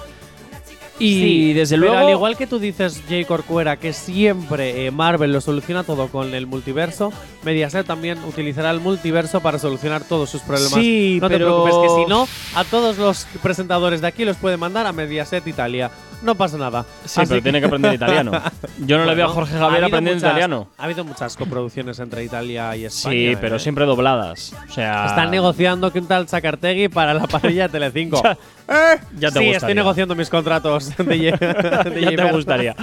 [0.99, 4.91] y Sí, desde pero luego al igual que tú dices, Jay Corcuera, que siempre eh,
[4.91, 7.13] Marvel lo soluciona todo con el multiverso,
[7.45, 10.73] Mediaset también utilizará el multiverso para solucionar todos sus problemas.
[10.73, 14.37] Sí, no pero- te preocupes, que si no, a todos los presentadores de aquí los
[14.37, 15.91] puede mandar a Mediaset Italia.
[16.23, 16.85] No pasa nada.
[17.05, 18.33] Sí, Así pero que- tiene que aprender italiano.
[18.79, 20.69] Yo no le veo a Jorge ha Javier habido aprendiendo muchas- italiano.
[20.77, 23.13] Ha habido muchas coproducciones entre Italia y España.
[23.13, 23.39] Sí, ¿eh?
[23.41, 24.53] pero siempre dobladas.
[24.69, 28.21] O sea, Están negociando que un tal Sacartegui para la parrilla de Telecinco.
[28.23, 28.37] Ya-
[28.69, 28.99] ¿Eh?
[29.19, 29.57] ya te sí, gustaría.
[29.57, 31.33] estoy negociando mis contratos de, Ye-
[31.91, 32.77] de ya te gustaría.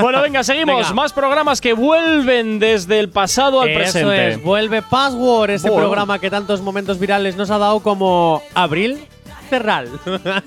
[0.00, 0.76] Bueno, venga, seguimos.
[0.76, 0.92] Venga.
[0.94, 4.28] Más programas que vuelven desde el pasado al Eso presente.
[4.28, 9.00] es, vuelve Password, ese programa que tantos momentos virales nos ha dado como Abril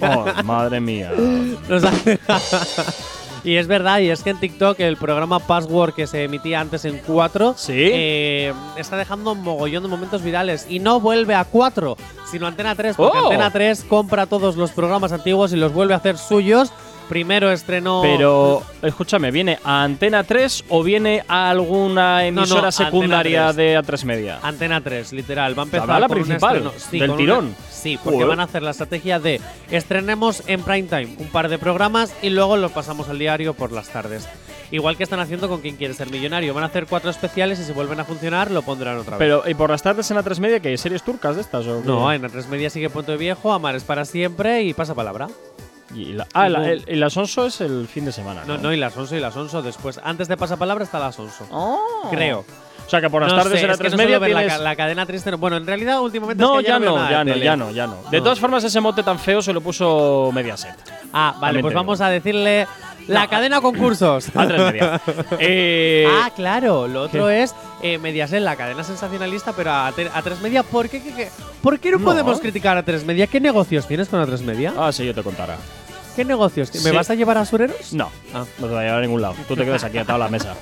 [0.01, 1.11] Oh, madre mía.
[1.69, 1.83] Nos
[3.43, 6.83] y es verdad, y es que en TikTok el programa Password que se emitía antes
[6.85, 7.91] en 4 Sí.
[8.77, 10.65] está dejando un mogollón de momentos virales.
[10.69, 11.95] Y no vuelve a 4,
[12.29, 13.23] sino a Antena 3, porque Oh.
[13.25, 16.71] Antena 3 compra todos los programas antiguos y los vuelve a hacer suyos.
[17.09, 18.01] Primero estrenó.
[18.01, 23.55] Pero, escúchame, ¿viene a Antena 3 o viene a alguna emisora secundaria 3.
[23.55, 24.39] de A3 Media?
[24.41, 25.57] Antena 3, literal.
[25.57, 27.45] Va a empezar la un principal, sí, del tirón.
[27.45, 29.39] una- sí, porque van a hacer la estrategia de
[29.71, 33.71] estrenemos en prime time un par de programas y luego los pasamos al diario por
[33.71, 34.27] las tardes.
[34.71, 36.53] Igual que están haciendo con quien quiere ser millonario.
[36.55, 39.19] Van a hacer cuatro especiales y si vuelven a funcionar lo pondrán otra vez.
[39.19, 41.67] Pero, ¿y por las tardes en A3 Media que hay series turcas de estas?
[41.67, 45.27] O no, en A3 Media sigue Puente Viejo, Amar es para siempre y pasa palabra.
[45.95, 46.69] Y la, ah, y la- boom.
[46.69, 48.43] el, el Asonso es el fin de semana.
[48.45, 49.99] No, no, y las Onso y las Onso después.
[50.03, 51.47] Antes de pasapalabra está las Onso.
[51.51, 52.07] Oh.
[52.11, 52.43] Creo.
[52.85, 54.25] O sea que por las No tardes sé, en es que A3 no Media la,
[54.27, 54.59] tienes.
[54.59, 55.31] la cadena triste.
[55.31, 55.37] no.
[55.39, 57.95] Bueno, en realidad últimamente No, es que ya no, ya no, ya no, ya no.
[58.11, 58.23] De No.
[58.23, 60.75] todas formas, ese mote tan feo se lo puso Mediaset.
[61.11, 62.67] Ah, vale, También pues vamos a decirle
[63.07, 63.29] la No.
[63.29, 64.29] cadena concursos.
[64.35, 65.01] A3 Media.
[65.39, 66.87] Eh, ah, claro.
[66.87, 70.61] Lo otro es eh, Mediaset, la cadena sensacionalista, pero a, a tres media.
[70.61, 71.29] ¿Por qué, qué- qué?
[71.63, 72.05] ¿Por qué no, No.
[72.05, 73.25] podemos criticar a tres media?
[73.25, 74.73] ¿Qué negocios tienes con a tres media?
[74.77, 75.57] ah, sí, yo te contará.
[76.15, 76.73] ¿Qué negocios?
[76.73, 76.91] ¿Me Sí.
[76.91, 77.93] vas a llevar a Sureros?
[77.93, 78.45] No, Ah.
[78.59, 79.35] no te voy a llevar a ningún lado.
[79.47, 80.53] Tú te quedas aquí atado a la mesa.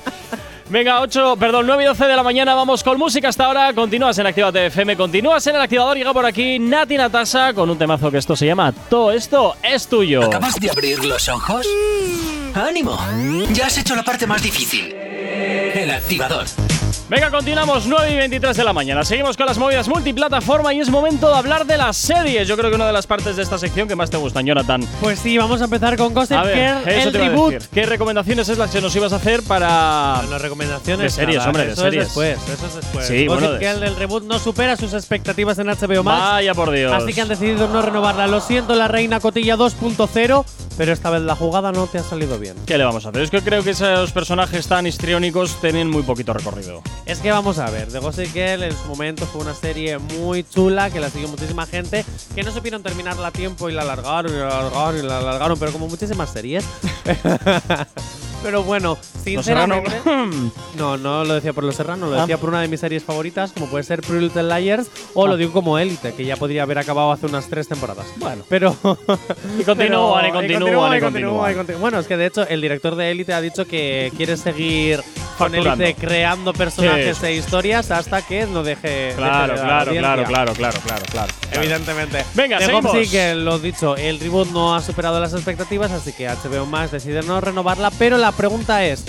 [0.70, 3.74] Venga, 8, perdón, 9 y 12 de la mañana, vamos con música hasta ahora.
[3.74, 5.98] Continúas en Actívate FM, continúas en el activador.
[5.98, 9.86] Llega por aquí Nati Natasa con un temazo que esto se llama Todo esto es
[9.88, 10.24] tuyo.
[10.24, 11.68] ¿Acabas de abrir los ojos?
[12.56, 12.98] ¡Ánimo!
[13.52, 14.94] Ya has hecho la parte más difícil.
[14.96, 16.46] El activador.
[17.14, 19.04] Venga, continuamos 9 y 23 de la mañana.
[19.04, 22.48] Seguimos con las movidas multiplataforma y es momento de hablar de las series.
[22.48, 24.84] Yo creo que una de las partes de esta sección que más te gustan, Jonathan.
[25.00, 27.66] Pues sí, vamos a empezar con Gossip A ver, Girl, eso el reboot.
[27.72, 30.22] ¿Qué recomendaciones es las que nos ibas a hacer para.
[30.22, 31.16] Bueno, recomendaciones.
[31.16, 32.02] De series, nada, hombre, de eso series.
[32.02, 33.06] Es después, eso es después.
[33.06, 36.20] Sí, Gossip bueno, Girl, el reboot no supera sus expectativas en HBO Max.
[36.20, 36.92] Vaya por Dios.
[36.92, 38.26] Así que han decidido no renovarla.
[38.26, 40.46] Lo siento, la Reina Cotilla 2.0.
[40.80, 42.56] pero esta vez la jugada no te ha salido bien.
[42.66, 43.22] ¿Qué le vamos a hacer?
[43.22, 46.82] Es que creo que esos personajes tan histriónicos tienen muy poquito recorrido.
[47.06, 50.44] Es que vamos a ver, The Gossip Girl en su momento fue una serie muy
[50.44, 54.34] chula que la siguió muchísima gente, que no supieron terminarla a tiempo y la alargaron
[54.34, 56.64] y la alargaron y la alargaron, pero como muchísimas series.
[58.44, 59.92] pero bueno, sinceramente.
[60.78, 62.22] No, no lo decía por Los Serrano, lo Ah.
[62.22, 65.30] decía por una de mis series favoritas, como puede ser Pretty Little Liars, o Ah.
[65.30, 68.06] lo digo como Élite, que ya podría haber acabado hace unas tres temporadas.
[68.18, 68.44] Bueno.
[68.50, 68.76] Pero.
[69.60, 71.66] Y continúan, y continúan, y continúan.
[71.80, 75.02] Bueno, es que de hecho el director de Élite ha dicho que quiere seguir
[75.38, 75.54] con.
[75.56, 79.14] Élite creando personajes Sí, e historias hasta que no deje.
[79.16, 81.34] Claro, claro, claro, claro, claro, claro, claro.
[81.52, 82.26] Evidentemente.
[82.34, 82.92] Venga, seguimos.
[82.94, 86.92] Gossip Girl, lo dicho, el reboot no ha superado las expectativas, así que HBO Max
[86.92, 87.92] decide no renovarla.
[87.92, 89.04] Pero la pregunta es: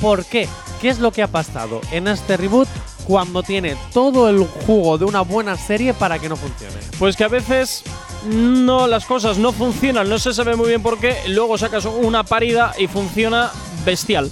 [0.00, 0.48] ¿por qué?
[0.80, 2.68] ¿Qué es lo que ha pasado en este reboot
[3.06, 6.74] cuando tiene todo el jugo de una buena serie para que no funcione?
[6.98, 7.82] Pues que a veces
[8.26, 12.24] no las cosas no funcionan, no se sabe muy bien por qué, luego sacas una
[12.24, 13.50] parida y funciona
[13.84, 14.30] bestial.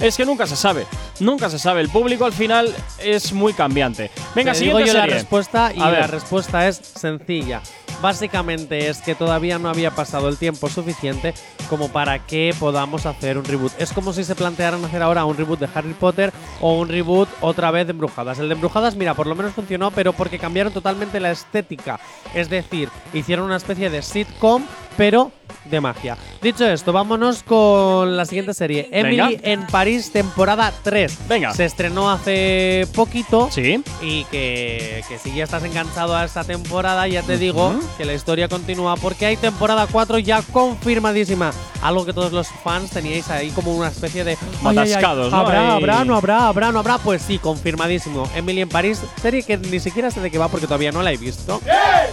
[0.00, 0.86] Es que nunca se sabe,
[1.20, 1.80] nunca se sabe.
[1.80, 4.10] El público al final es muy cambiante.
[4.34, 5.14] Venga, Te digo siguiente yo la serie.
[5.14, 6.00] respuesta y A ver.
[6.00, 7.62] la respuesta es sencilla.
[8.04, 11.32] Básicamente es que todavía no había pasado el tiempo suficiente
[11.70, 13.72] como para que podamos hacer un reboot.
[13.78, 17.30] Es como si se plantearan hacer ahora un reboot de Harry Potter o un reboot
[17.40, 18.38] otra vez de Embrujadas.
[18.38, 21.98] El de Embrujadas, mira, por lo menos funcionó, pero porque cambiaron totalmente la estética.
[22.34, 24.64] Es decir, hicieron una especie de sitcom,
[24.96, 25.30] pero
[25.64, 26.16] de magia.
[26.42, 28.88] Dicho esto, vámonos con la siguiente serie.
[28.92, 31.18] Emily en París, temporada 3.
[31.28, 31.54] Venga.
[31.54, 33.48] Se estrenó hace poquito.
[33.50, 33.82] Sí.
[34.02, 38.12] Y que, que si ya estás enganchado a esta temporada, ya te digo que la
[38.12, 41.50] historia continúa porque hay temporada 4 ya confirmadísima.
[41.82, 44.32] Algo que todos los fans teníais ahí como una especie de.
[44.32, 45.38] "Ay, ay, ay, Atascados, ¿no?
[45.38, 46.98] ¿Habrá, habrá, no habrá, habrá, no habrá?
[46.98, 48.28] Pues sí, confirmadísimo.
[48.34, 51.12] Emily en París, serie que ni siquiera sé de qué va porque todavía no la
[51.12, 51.60] he visto.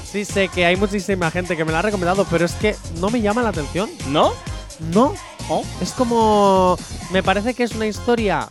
[0.03, 3.09] Sí sé que hay muchísima gente que me la ha recomendado, pero es que no
[3.09, 3.89] me llama la atención.
[4.09, 4.33] ¿No?
[4.93, 5.13] No.
[5.49, 5.63] Oh.
[5.81, 6.77] Es como.
[7.11, 8.47] Me parece que es una historia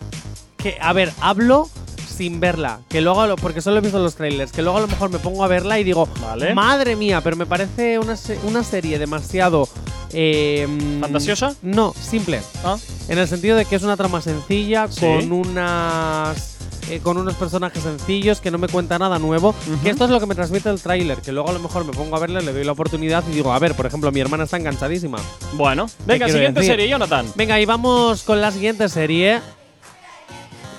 [0.58, 0.76] que.
[0.80, 1.68] A ver, hablo
[2.16, 2.80] sin verla.
[2.88, 3.36] Que luego.
[3.36, 4.52] Porque solo he visto los trailers.
[4.52, 6.08] Que luego a lo mejor me pongo a verla y digo.
[6.20, 6.54] Vale.
[6.54, 9.68] Madre mía, pero me parece una, se- una serie demasiado.
[10.12, 11.54] eh, mm, ¿Fantasiosa?
[11.62, 12.42] No, simple.
[12.64, 12.76] Ah.
[13.08, 15.00] En el sentido de que es una trama sencilla, Sí.
[15.00, 16.56] con unas.
[16.90, 19.50] Eh, con unos personajes sencillos que no me cuenta nada nuevo.
[19.50, 19.82] Ujú.
[19.82, 21.18] Que esto es lo que me transmite el tráiler.
[21.18, 23.52] Que luego a lo mejor me pongo a verle, le doy la oportunidad y digo,
[23.52, 25.18] a ver, por ejemplo, mi hermana está enganchadísima.
[25.54, 26.72] Bueno, venga, siguiente decir?
[26.74, 27.26] serie, Jonathan.
[27.34, 29.40] Venga, y vamos con la siguiente serie.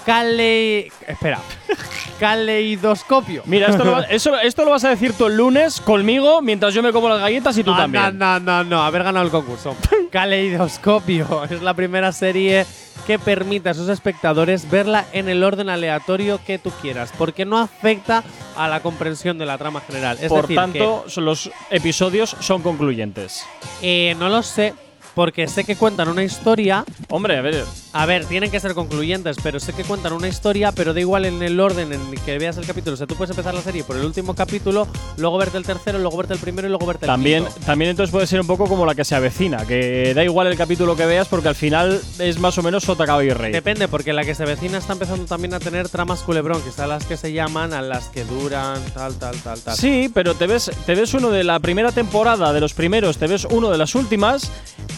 [0.06, 0.92] Cale.
[1.08, 1.40] Espera.
[2.20, 3.42] Caleidoscopio.
[3.46, 6.74] Mira, esto lo, va- eso- esto lo vas a decir tú el lunes conmigo mientras
[6.74, 8.18] yo me como las galletas y tú no, también.
[8.18, 9.76] No, no, no, no, haber ganado el concurso.
[10.12, 12.66] Caleidoscopio es la primera serie
[13.06, 17.58] que permite a sus espectadores verla en el orden aleatorio que tú quieras, porque no
[17.58, 18.24] afecta
[18.56, 20.18] a la comprensión de la trama general.
[20.22, 23.46] Es Por decir, tanto, los episodios son concluyentes.
[23.82, 24.74] eh, no lo sé,
[25.16, 29.38] porque sé que cuentan una historia Hombre, a ver, A ver, tienen que ser concluyentes,
[29.44, 32.38] pero sé que cuentan una historia, pero da igual en el orden en el que
[32.38, 32.94] veas el capítulo.
[32.94, 36.00] O sea, tú puedes empezar la serie por el último capítulo, luego verte el tercero,
[36.00, 37.60] luego verte el primero y luego verte el también, quinto.
[37.66, 40.58] también entonces puede ser un poco como la que se avecina, que da igual el
[40.58, 43.52] capítulo que veas porque al final es más o menos sota caballo y rey.
[43.52, 46.90] Depende, porque la que se vecina está empezando también a tener tramas culebrón, que son
[46.90, 49.76] las que se llaman, a las que duran, tal, tal, tal, tal.
[49.76, 53.28] Sí, pero te ves, te ves uno de la primera temporada, de los primeros, te
[53.28, 54.52] ves uno de las últimas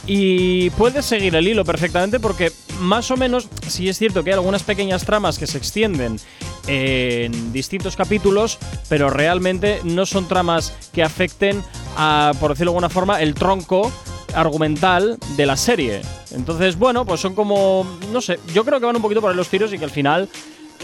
[0.06, 4.36] y puedes seguir el hilo perfectamente porque más o menos, sí es cierto que hay
[4.36, 6.20] algunas pequeñas tramas que se extienden
[6.68, 8.58] en distintos capítulos,
[8.90, 11.64] pero realmente no son tramas que afecten
[11.98, 13.92] a, por decirlo de alguna forma, el tronco
[14.34, 16.02] argumental de la serie.
[16.32, 19.38] Entonces, bueno, pues son como, no sé, yo creo que van un poquito por ahí
[19.38, 20.28] los tiros y que al final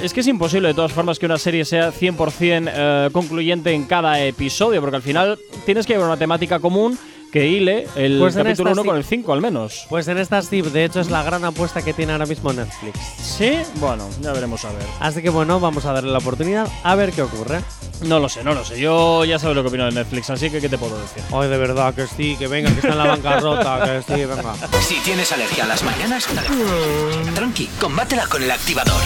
[0.02, 3.86] es que es imposible de todas formas que una serie sea 100% eh, concluyente en
[3.86, 6.98] cada episodio, porque al final tienes que llevar una temática común
[7.32, 8.88] que hile el Pues capítulo esta 1 sí.
[8.88, 9.86] con el 5 al menos.
[9.90, 13.00] Pues en esta sí, de hecho es la gran apuesta que tiene ahora mismo Netflix.
[13.22, 14.84] Sí, bueno, ya veremos a ver.
[15.00, 17.62] Así que bueno, vamos a darle la oportunidad a ver qué ocurre.
[18.04, 18.80] No lo sé, no lo sé.
[18.80, 21.22] Yo ya sabes lo que opino de Netflix, así que ¿qué te puedo decir?
[21.34, 24.56] Ay, de verdad que sí, que venga, que está en la bancarrota, que sí, venga.
[24.82, 26.28] Si tienes alergia a las mañanas,
[27.36, 29.02] tranqui, combátela con el activador.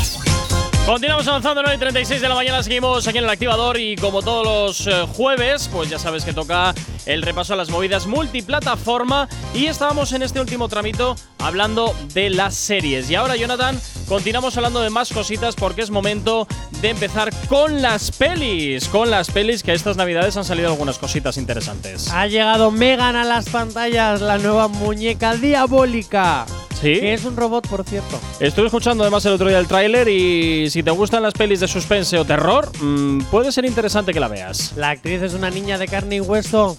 [0.85, 4.21] Continuamos avanzando, 9 y 36 de la mañana, seguimos aquí en el activador y como
[4.21, 6.73] todos los eh, jueves, pues ya sabes que toca
[7.05, 12.55] el repaso a las movidas multiplataforma y estábamos en este último tramito hablando de las
[12.55, 13.09] series.
[13.09, 16.47] Y ahora, Jonathan, continuamos hablando de más cositas porque es momento
[16.81, 18.87] de empezar con las pelis.
[18.87, 22.09] Con las pelis que estas navidades han salido algunas cositas interesantes.
[22.11, 26.45] Ha llegado Megan a las pantallas, la nueva muñeca diabólica.
[26.81, 26.99] ¿Sí?
[26.99, 28.19] Que es un robot, por cierto.
[28.39, 31.67] Estuve escuchando además el otro día el tráiler y si te gustan las pelis de
[31.67, 34.73] suspense o terror, mm, puede ser interesante que la veas.
[34.75, 36.77] La actriz es una niña de carne y hueso.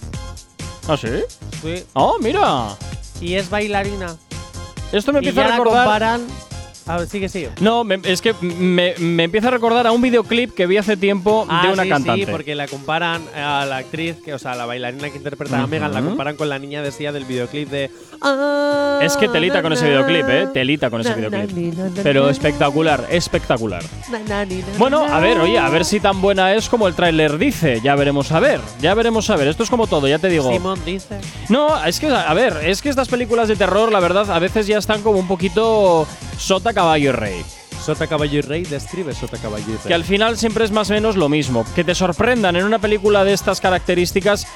[0.87, 1.07] ¿Ah, sí?
[1.61, 1.83] Sí.
[1.93, 2.75] Oh, mira.
[3.21, 4.17] y es bailarina.
[4.91, 5.83] Esto me y empieza ya a la recordar.
[5.85, 6.27] comparan.
[6.87, 7.49] A ver, sigue, sigue.
[7.61, 10.95] No, me- es que me, me empieza a recordar a un videoclip que vi hace
[10.95, 12.25] tiempo Ah, de una sí, cantante.
[12.25, 15.61] Sí, porque la comparan a la actriz, que, o sea, la bailarina que interpreta a
[15.61, 15.69] Ujú.
[15.69, 17.89] Megan, la comparan con la niña de Sia del videoclip de.
[19.01, 20.47] Es que telita con ese videoclip, ¿eh?
[20.53, 21.75] Telita con ese videoclip.
[22.03, 23.83] Pero espectacular, espectacular.
[24.77, 27.81] Bueno, a ver, oye, a ver si tan buena es como el tráiler dice.
[27.83, 29.47] Ya veremos a ver, ya veremos a ver.
[29.47, 30.51] Esto es como todo, ya te digo.
[30.51, 31.19] Simón dice.
[31.49, 34.67] No, es que, a ver, es que estas películas de terror, la verdad, a veces
[34.67, 36.07] ya están como un poquito
[36.37, 37.45] sota, caballo y rey.
[37.85, 39.87] Sota Caballo y Rey, describe Sota Caballo y Rey.
[39.87, 41.63] Que al final siempre es más o menos lo mismo.
[41.75, 44.47] Que te sorprendan en una película de estas características,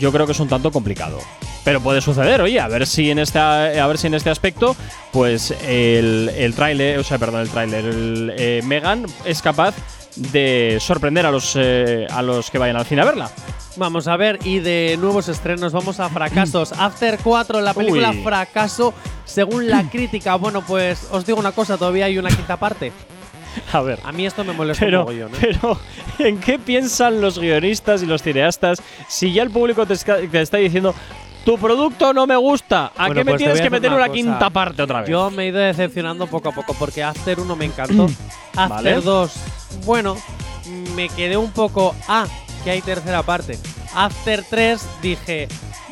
[0.00, 1.20] yo creo que es un tanto complicado.
[1.62, 4.74] Pero puede suceder, oye, a ver si en este, a ver si en este aspecto,
[5.12, 9.74] pues el, el tráiler, o sea, perdón, el tráiler, el, eh, Megan es capaz
[10.16, 13.30] de sorprender a los, eh, a los que vayan al cine a verla.
[13.76, 16.72] Vamos a ver, y de nuevos estrenos, vamos a fracasos.
[16.78, 18.22] After 4, la película Uy.
[18.22, 18.94] fracaso,
[19.24, 20.36] según la crítica.
[20.36, 22.92] Bueno, pues os digo una cosa, todavía hay una quinta parte.
[23.72, 24.00] A ver.
[24.04, 25.38] A mí esto me molesta un Pero, mogollón, ¿eh?
[25.40, 25.78] pero,
[26.18, 30.56] ¿en qué piensan los guionistas y los cineastas si ya el público te, te está
[30.56, 30.92] diciendo
[31.44, 32.92] tu producto no me gusta?
[32.96, 35.10] ¿A Bueno, qué me pues tienes que meter una quinta parte otra vez?
[35.10, 38.06] Yo me he ido decepcionando poco a poco porque After 1 me encantó.
[38.56, 39.00] After Vale.
[39.00, 39.32] 2,
[39.84, 40.16] bueno,
[40.94, 41.94] me quedé un poco.
[42.08, 42.26] Ah,
[42.62, 43.58] que hay tercera parte.
[43.94, 45.48] After 3 dije,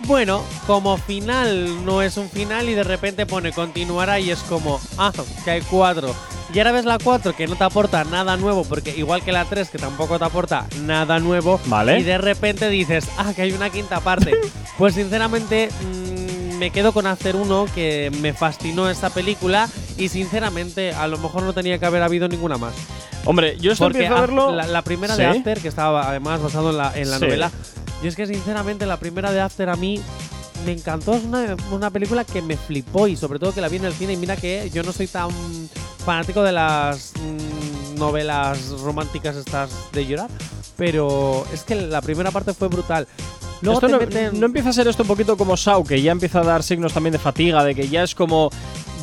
[0.06, 4.80] bueno, como final no es un final y de repente pone continuará y es como,
[4.98, 5.12] ah,
[5.44, 6.14] que hay 4.
[6.54, 9.46] Y ahora ves la 4 que no te aporta nada nuevo porque igual que la
[9.46, 11.58] 3 que tampoco te aporta nada nuevo.
[11.66, 11.98] Vale.
[11.98, 14.32] Y de repente dices, ah, que hay una quinta parte.
[14.78, 20.92] pues sinceramente mm, me quedo con After 1 que me fascinó esta película y sinceramente
[20.92, 22.74] a lo mejor no tenía que haber habido ninguna más.
[23.24, 24.52] Hombre, yo esto Porque empiezo a Af- verlo.
[24.52, 25.22] la, la primera ¿Sí?
[25.22, 27.24] de After, que estaba además basado en la, en la Sí.
[27.24, 27.50] novela,
[28.02, 30.00] y es que sinceramente la primera de After a mí
[30.66, 33.76] me encantó, es una, una película que me flipó y sobre todo que la vi
[33.76, 35.30] en el cine y mira que yo no soy tan
[36.04, 40.28] fanático de las mm, novelas románticas estas de llorar,
[40.76, 43.06] pero es que la primera parte fue brutal.
[43.60, 46.00] Luego Esto te no, meten- no empieza a ser esto un poquito como Sau, que
[46.02, 48.50] ya empieza a dar signos también de fatiga, de que ya es como.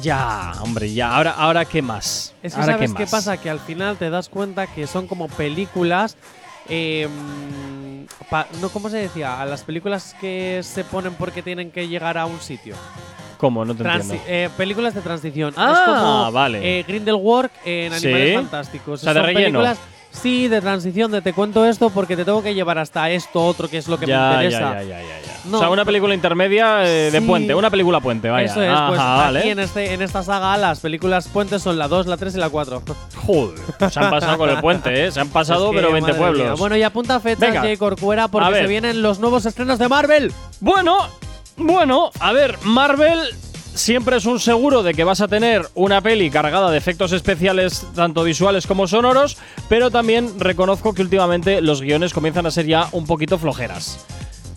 [0.02, 1.16] Ya, hombre, ya.
[1.16, 2.34] Ahora, ahora ¿qué más?
[2.44, 3.12] Es que ahora sabes qué más?
[3.12, 6.18] pasa, que al final te das cuenta que son como películas.
[6.68, 7.08] eh,
[8.30, 9.42] pa- no, ¿cómo se decía?
[9.42, 12.76] A las películas que se ponen porque tienen que llegar a un sitio.
[13.38, 13.64] ¿Cómo?
[13.64, 14.24] No te Transi- entiendo.
[14.28, 15.54] eh, películas de transición.
[15.56, 16.80] Ah, es como vale.
[16.80, 18.08] eh, Grindelwald en Sí.
[18.08, 19.00] Animales Fantásticos.
[19.02, 19.60] O sea, de Son relleno.
[19.60, 19.78] películas,
[20.12, 23.70] sí, de transición, de te cuento esto porque te tengo que llevar hasta esto otro
[23.70, 24.82] que es lo que me interesa.
[24.84, 25.02] ya, ya.
[25.46, 27.26] No, o sea, una película intermedia eh, de Sí.
[27.26, 28.46] puente, una película puente, vaya.
[28.46, 29.40] Eso es, pues vale.
[29.40, 32.38] aquí en, este, en esta saga las películas puentes son la 2, la 3 y
[32.40, 32.84] la 4.
[33.26, 33.58] Joder,
[33.90, 35.12] se han pasado con el puente, ¿eh?
[35.12, 36.44] Se han pasado, Es que, pero 20 madre pueblos.
[36.44, 36.54] mía.
[36.56, 37.62] Bueno, y apunta fecha Venga.
[37.62, 40.34] Jay Corcuera porque se vienen los nuevos estrenos de Marvel.
[40.60, 40.98] Bueno,
[41.56, 43.20] bueno, a ver, Marvel
[43.80, 47.88] siempre es un seguro de que vas a tener una peli cargada de efectos especiales,
[47.96, 49.38] tanto visuales como sonoros,
[49.70, 54.06] pero también reconozco que últimamente los guiones comienzan a ser ya un poquito flojeras.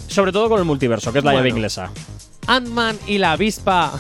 [0.08, 1.90] Sobre todo con el multiverso, que es la llave inglesa.
[2.46, 3.92] Ant-Man y la avispa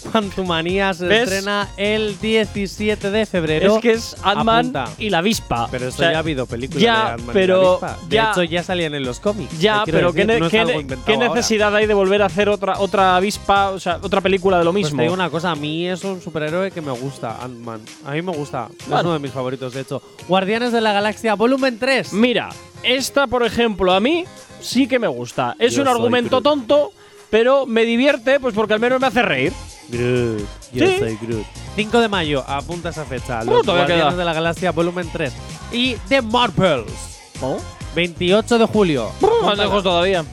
[0.00, 1.22] Quantumania se ¿Ves?
[1.24, 3.76] estrena el 17 de febrero.
[3.76, 5.68] Es que es Ant-Man y la avispa.
[5.70, 7.98] Pero O esto sea, ya ha habido películas ya, de Ant-Man y la pero avispa.
[8.08, 9.58] De ya- hecho, ya salían en los cómics.
[9.60, 11.28] Ya, pero ¿qué, decir, no ahora.
[11.28, 14.72] necesidad hay de volver a hacer otra, otra avispa, o sea, otra película de lo
[14.72, 14.96] Pues mismo?
[14.98, 17.80] te digo una cosa, a mí es un superhéroe que me gusta, Ant-Man.
[18.06, 18.68] A mí me gusta.
[18.80, 20.02] Es uno de mis favoritos, de hecho.
[20.28, 22.12] Guardianes de la Galaxia, volumen 3.
[22.12, 22.48] Mira,
[22.82, 24.24] esta, por ejemplo, a mí
[24.60, 25.56] sí que me gusta.
[25.58, 26.92] Es Yo un argumento tonto,
[27.30, 29.52] pero me divierte, pues porque al menos me hace reír.
[29.88, 30.40] Groot.
[30.72, 30.96] Yo Sí.
[30.98, 31.44] soy Groot.
[31.76, 33.42] 5 de mayo, apunta esa fecha.
[33.44, 34.16] Los Guardianes queda.
[34.16, 35.32] de la Galaxia, volumen 3.
[35.72, 36.92] Y The Marvels.
[37.40, 37.56] ¿No?
[37.94, 39.10] 28 de julio.
[39.20, 39.64] Más Apúntala.
[39.64, 40.24] lejos todavía.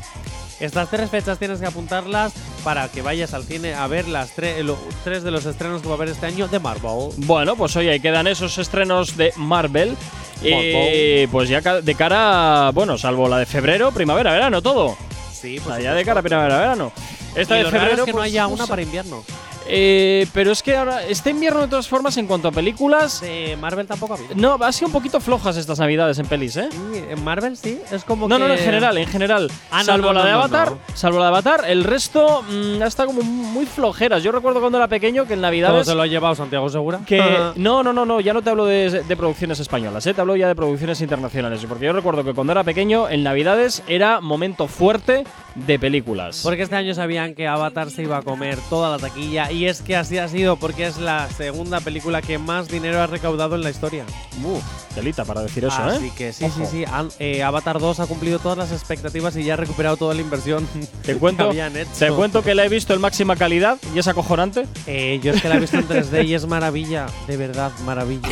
[0.60, 2.34] Estas tres fechas tienes que apuntarlas
[2.64, 5.88] para que vayas al cine a ver las tre- lo- tres de los estrenos que
[5.88, 7.10] va a haber este año de Marvel.
[7.18, 9.96] Bueno, pues hoy ahí quedan esos estrenos de Marvel.
[10.44, 14.98] Eh, pues ya ca- de cara, bueno, salvo la de febrero, primavera, verano, todo.
[15.40, 16.92] Sí, sea, ya de cara a primavera, verano.
[17.36, 18.70] Esta y de lo raro febrero es que no pues, haya no una sé.
[18.70, 19.24] para invierno.
[19.70, 23.58] Eh, pero es que ahora, este invierno de todas formas, en cuanto a películas, De
[23.60, 24.36] Marvel tampoco ha habido.
[24.36, 26.70] no, ha sido un poquito flojas estas navidades en pelis, ¿eh?
[26.72, 28.42] Sí, En Marvel sí, es como No, que…
[28.42, 29.52] no, no, en general, en general.
[29.72, 30.80] Ah, no, salvo no, la de Avatar, no.
[30.94, 34.24] salvo la de Avatar, el resto mm, ha estado como muy flojeras.
[34.24, 37.00] Yo recuerdo cuando era pequeño que en Todo Navidades se lo ha llevado Santiago Segura.
[37.06, 37.22] que
[37.56, 40.14] no, no, no, no, ya no te hablo de, de producciones españolas, ¿eh?
[40.14, 43.84] te hablo ya de producciones internacionales, porque yo recuerdo que cuando era pequeño en Navidades
[43.88, 45.24] era momento fuerte
[45.56, 46.42] de películas.
[46.44, 49.82] Porque este año sabían que Avatar se iba a comer toda la taquilla y es
[49.82, 53.62] que así ha sido porque es la segunda película que más dinero ha recaudado en
[53.64, 54.06] la historia.
[54.44, 54.60] Uh,
[54.94, 56.12] telita para decir eso, Así ¿eh?
[56.16, 56.66] que sí, Ojo.
[56.66, 56.86] sí, sí.
[57.20, 60.68] eh, Avatar 2 ha cumplido todas las expectativas y ya ha recuperado toda la inversión
[61.04, 61.90] Te que cuento, habían hecho.
[61.98, 64.68] te cuento que la he visto en máxima calidad y es acojonante.
[64.86, 68.30] Eh, yo es que la he visto en 3D y es maravilla, de verdad, maravilla.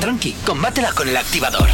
[0.00, 1.68] Tranqui, combátela con el activador.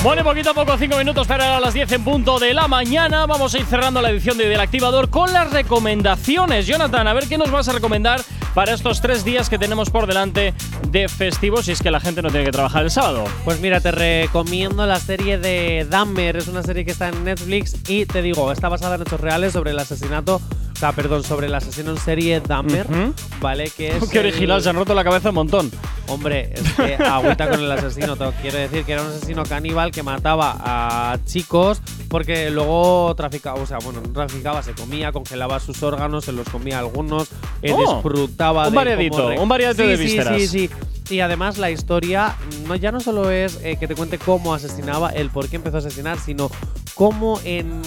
[0.00, 3.26] Bueno, poquito a poco, 5 minutos para las 10 en punto de la mañana.
[3.26, 6.68] Vamos a ir cerrando la edición de Del Activador con las recomendaciones.
[6.68, 8.20] Jonathan, a ver qué nos vas a recomendar
[8.54, 10.54] para estos tres días que tenemos por delante
[10.88, 13.24] de festivos si es que la gente no tiene que trabajar el sábado.
[13.44, 16.36] Pues mira, te recomiendo la serie de Dahmer.
[16.36, 19.52] Es una serie que está en Netflix y te digo, está basada en hechos reales
[19.52, 20.40] sobre el asesinato,
[20.78, 23.12] o sea, perdón, sobre el asesino en serie Dahmer, Ujú.
[23.40, 23.68] ¿vale?
[23.76, 25.72] Que es Qué original, se han roto la cabeza un montón.
[26.06, 28.14] Hombre, es que agüita con el asesino.
[28.14, 33.60] Te quiero decir que era un asesino caníbal que mataba a chicos porque luego traficaba,
[33.60, 37.28] o sea, bueno, no traficaba, se comía, congelaba sus órganos, se los comía algunos,
[37.60, 40.36] eh, Oh, disfrutaba un de variadito, cómo re- un variadito Sí, de sí, vísceras.
[40.40, 40.70] Sí, sí,
[41.10, 42.36] Y además la historia
[42.68, 45.76] no, ya no solo es eh, que te cuente cómo asesinaba, el por qué empezó
[45.76, 46.50] a asesinar, sino
[46.94, 47.82] cómo en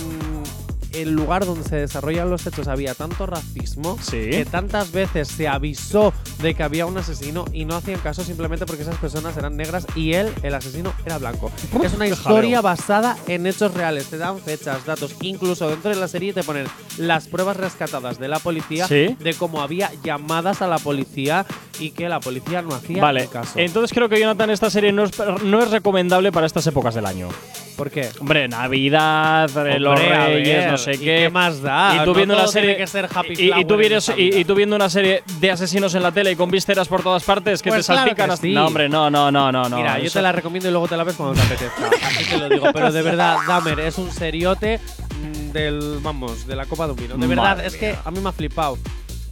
[0.94, 4.30] el lugar donde se desarrollan los hechos había tanto racismo Sí.
[4.30, 8.66] que tantas veces se avisó de que había un asesino y no hacían caso simplemente
[8.66, 11.52] porque esas personas eran negras y él, el asesino, era blanco.
[11.84, 14.08] es una historia basada en hechos reales.
[14.08, 16.66] Te dan fechas, datos, incluso dentro de la serie te ponen
[16.98, 19.16] las pruebas rescatadas de la policía Sí.
[19.20, 21.46] de cómo había llamadas a la policía
[21.80, 23.54] y que la policía no hacía Vale, caso.
[23.58, 25.12] entonces creo que Jonathan, esta serie no es,
[25.44, 27.30] no es recomendable para estas épocas del año.
[27.78, 28.10] ¿Por qué?
[28.20, 31.06] Hombre, Navidad, eh, los Hombre, a Reyes, ver, no sé ¿y qué.
[31.06, 31.96] qué más da?
[31.96, 34.38] Y tú No viendo una serie que ser happy y- y, tú en vienes- y,
[34.40, 37.24] y tú viendo una serie de asesinos en la tele y con vísceras por todas
[37.24, 38.54] partes que Pues te claro salpican que hasta- sí.
[38.54, 39.78] No, hombre, no, no, no, no, no.
[39.78, 41.90] Mira, yo te la recomiendo y luego te la ves cuando te apetezca.
[42.08, 42.68] Así te lo digo.
[42.74, 46.98] Pero de verdad, Dahmer es un seriote mm, del, vamos, de la Copa de un
[46.98, 47.18] vino.
[47.18, 48.78] De verdad, Madre es que a mí me ha flipado.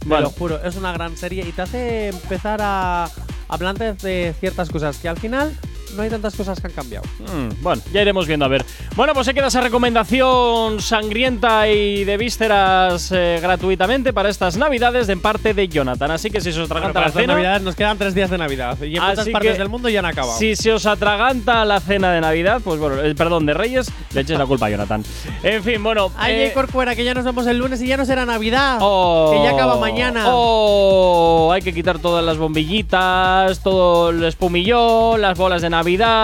[0.00, 0.24] Te Bueno.
[0.24, 3.08] lo juro, es una gran serie y te hace empezar a
[3.48, 5.54] hablar de ciertas cosas que al final
[5.96, 7.06] no hay tantas cosas que han cambiado.
[7.18, 8.64] Mm, bueno, ya iremos viendo a ver.
[8.96, 15.06] Bueno, pues se queda esa recomendación sangrienta y de vísceras eh, gratuitamente para estas navidades
[15.06, 16.10] de parte de Jonathan.
[16.10, 18.30] Así que si se os Bueno, atraganta para la cena, navidades nos quedan tres días
[18.30, 20.38] de Navidad y en muchas partes del mundo ya han acabado.
[20.38, 24.20] si se os atraganta la cena de Navidad, pues bueno, eh, perdón, de Reyes, le
[24.22, 25.04] echéis la culpa a Jonathan.
[25.42, 26.10] En fin, bueno.
[26.16, 26.52] Ay, eh.
[26.54, 28.78] Corcuera, que ya nos vemos el lunes y ya no será Navidad.
[28.80, 30.24] Oh, que ya acaba mañana.
[30.26, 35.79] Oh, hay que quitar todas las bombillitas, todo el espumillón, las bolas de Navidad,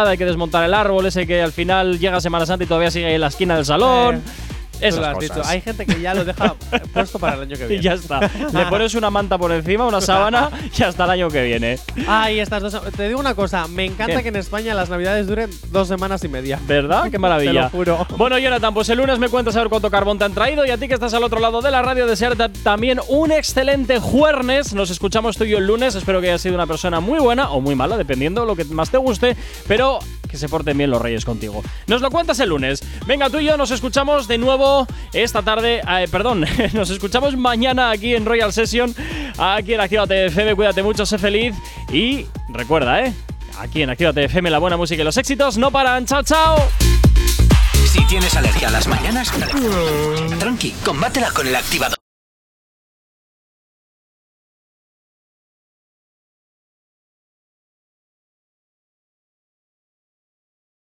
[0.08, 3.14] hay que desmontar el árbol ese que al final llega Semana Santa y todavía sigue
[3.14, 4.16] en la esquina del salón.
[4.16, 4.20] Eh,
[4.80, 5.36] Esas lo has cosas.
[5.36, 5.48] dicho.
[5.48, 6.54] Hay gente que ya lo deja
[6.92, 7.82] puesto para el año que Y viene.
[7.82, 8.20] ya está.
[8.52, 11.78] Le pones una manta por encima, una sábana y hasta el año que viene.
[12.06, 12.80] Ay, estas dos.
[12.96, 14.22] Te digo una cosa, me encanta ¿Qué?
[14.24, 16.58] que en España las navidades duren dos semanas y media.
[16.66, 17.10] ¿Verdad?
[17.10, 17.52] Qué maravilla.
[17.70, 18.06] Te lo juro.
[18.16, 20.70] Bueno, Jonathan, pues el lunes me cuentas a ver cuánto carbón te han traído y
[20.70, 24.74] a ti que estás al otro lado de la radio, desearte también un excelente jueves.
[24.74, 25.94] Nos escuchamos tú y yo el lunes.
[25.94, 28.90] Espero que hayas sido una persona muy buena o muy mala, dependiendo lo que más
[28.90, 29.36] te guste,
[29.68, 29.98] pero
[30.28, 31.62] que se porten bien los reyes contigo.
[31.86, 32.82] Nos lo cuentas el lunes.
[33.06, 35.80] Venga, tú y yo nos escuchamos de nuevo esta tarde.
[35.88, 38.94] eh, perdón, nos escuchamos mañana aquí en Royal Session,
[39.38, 40.54] aquí en Actívate FM.
[40.54, 41.54] Cuídate mucho, sé feliz
[41.92, 43.12] y recuerda, ¿eh?
[43.58, 46.04] Aquí en Actívate FM la buena música y los éxitos no paran.
[46.06, 46.56] ¡Chao, chao!
[47.86, 49.32] Si tienes alergia a las mañanas,
[50.38, 51.96] tranqui, combátela con el activador.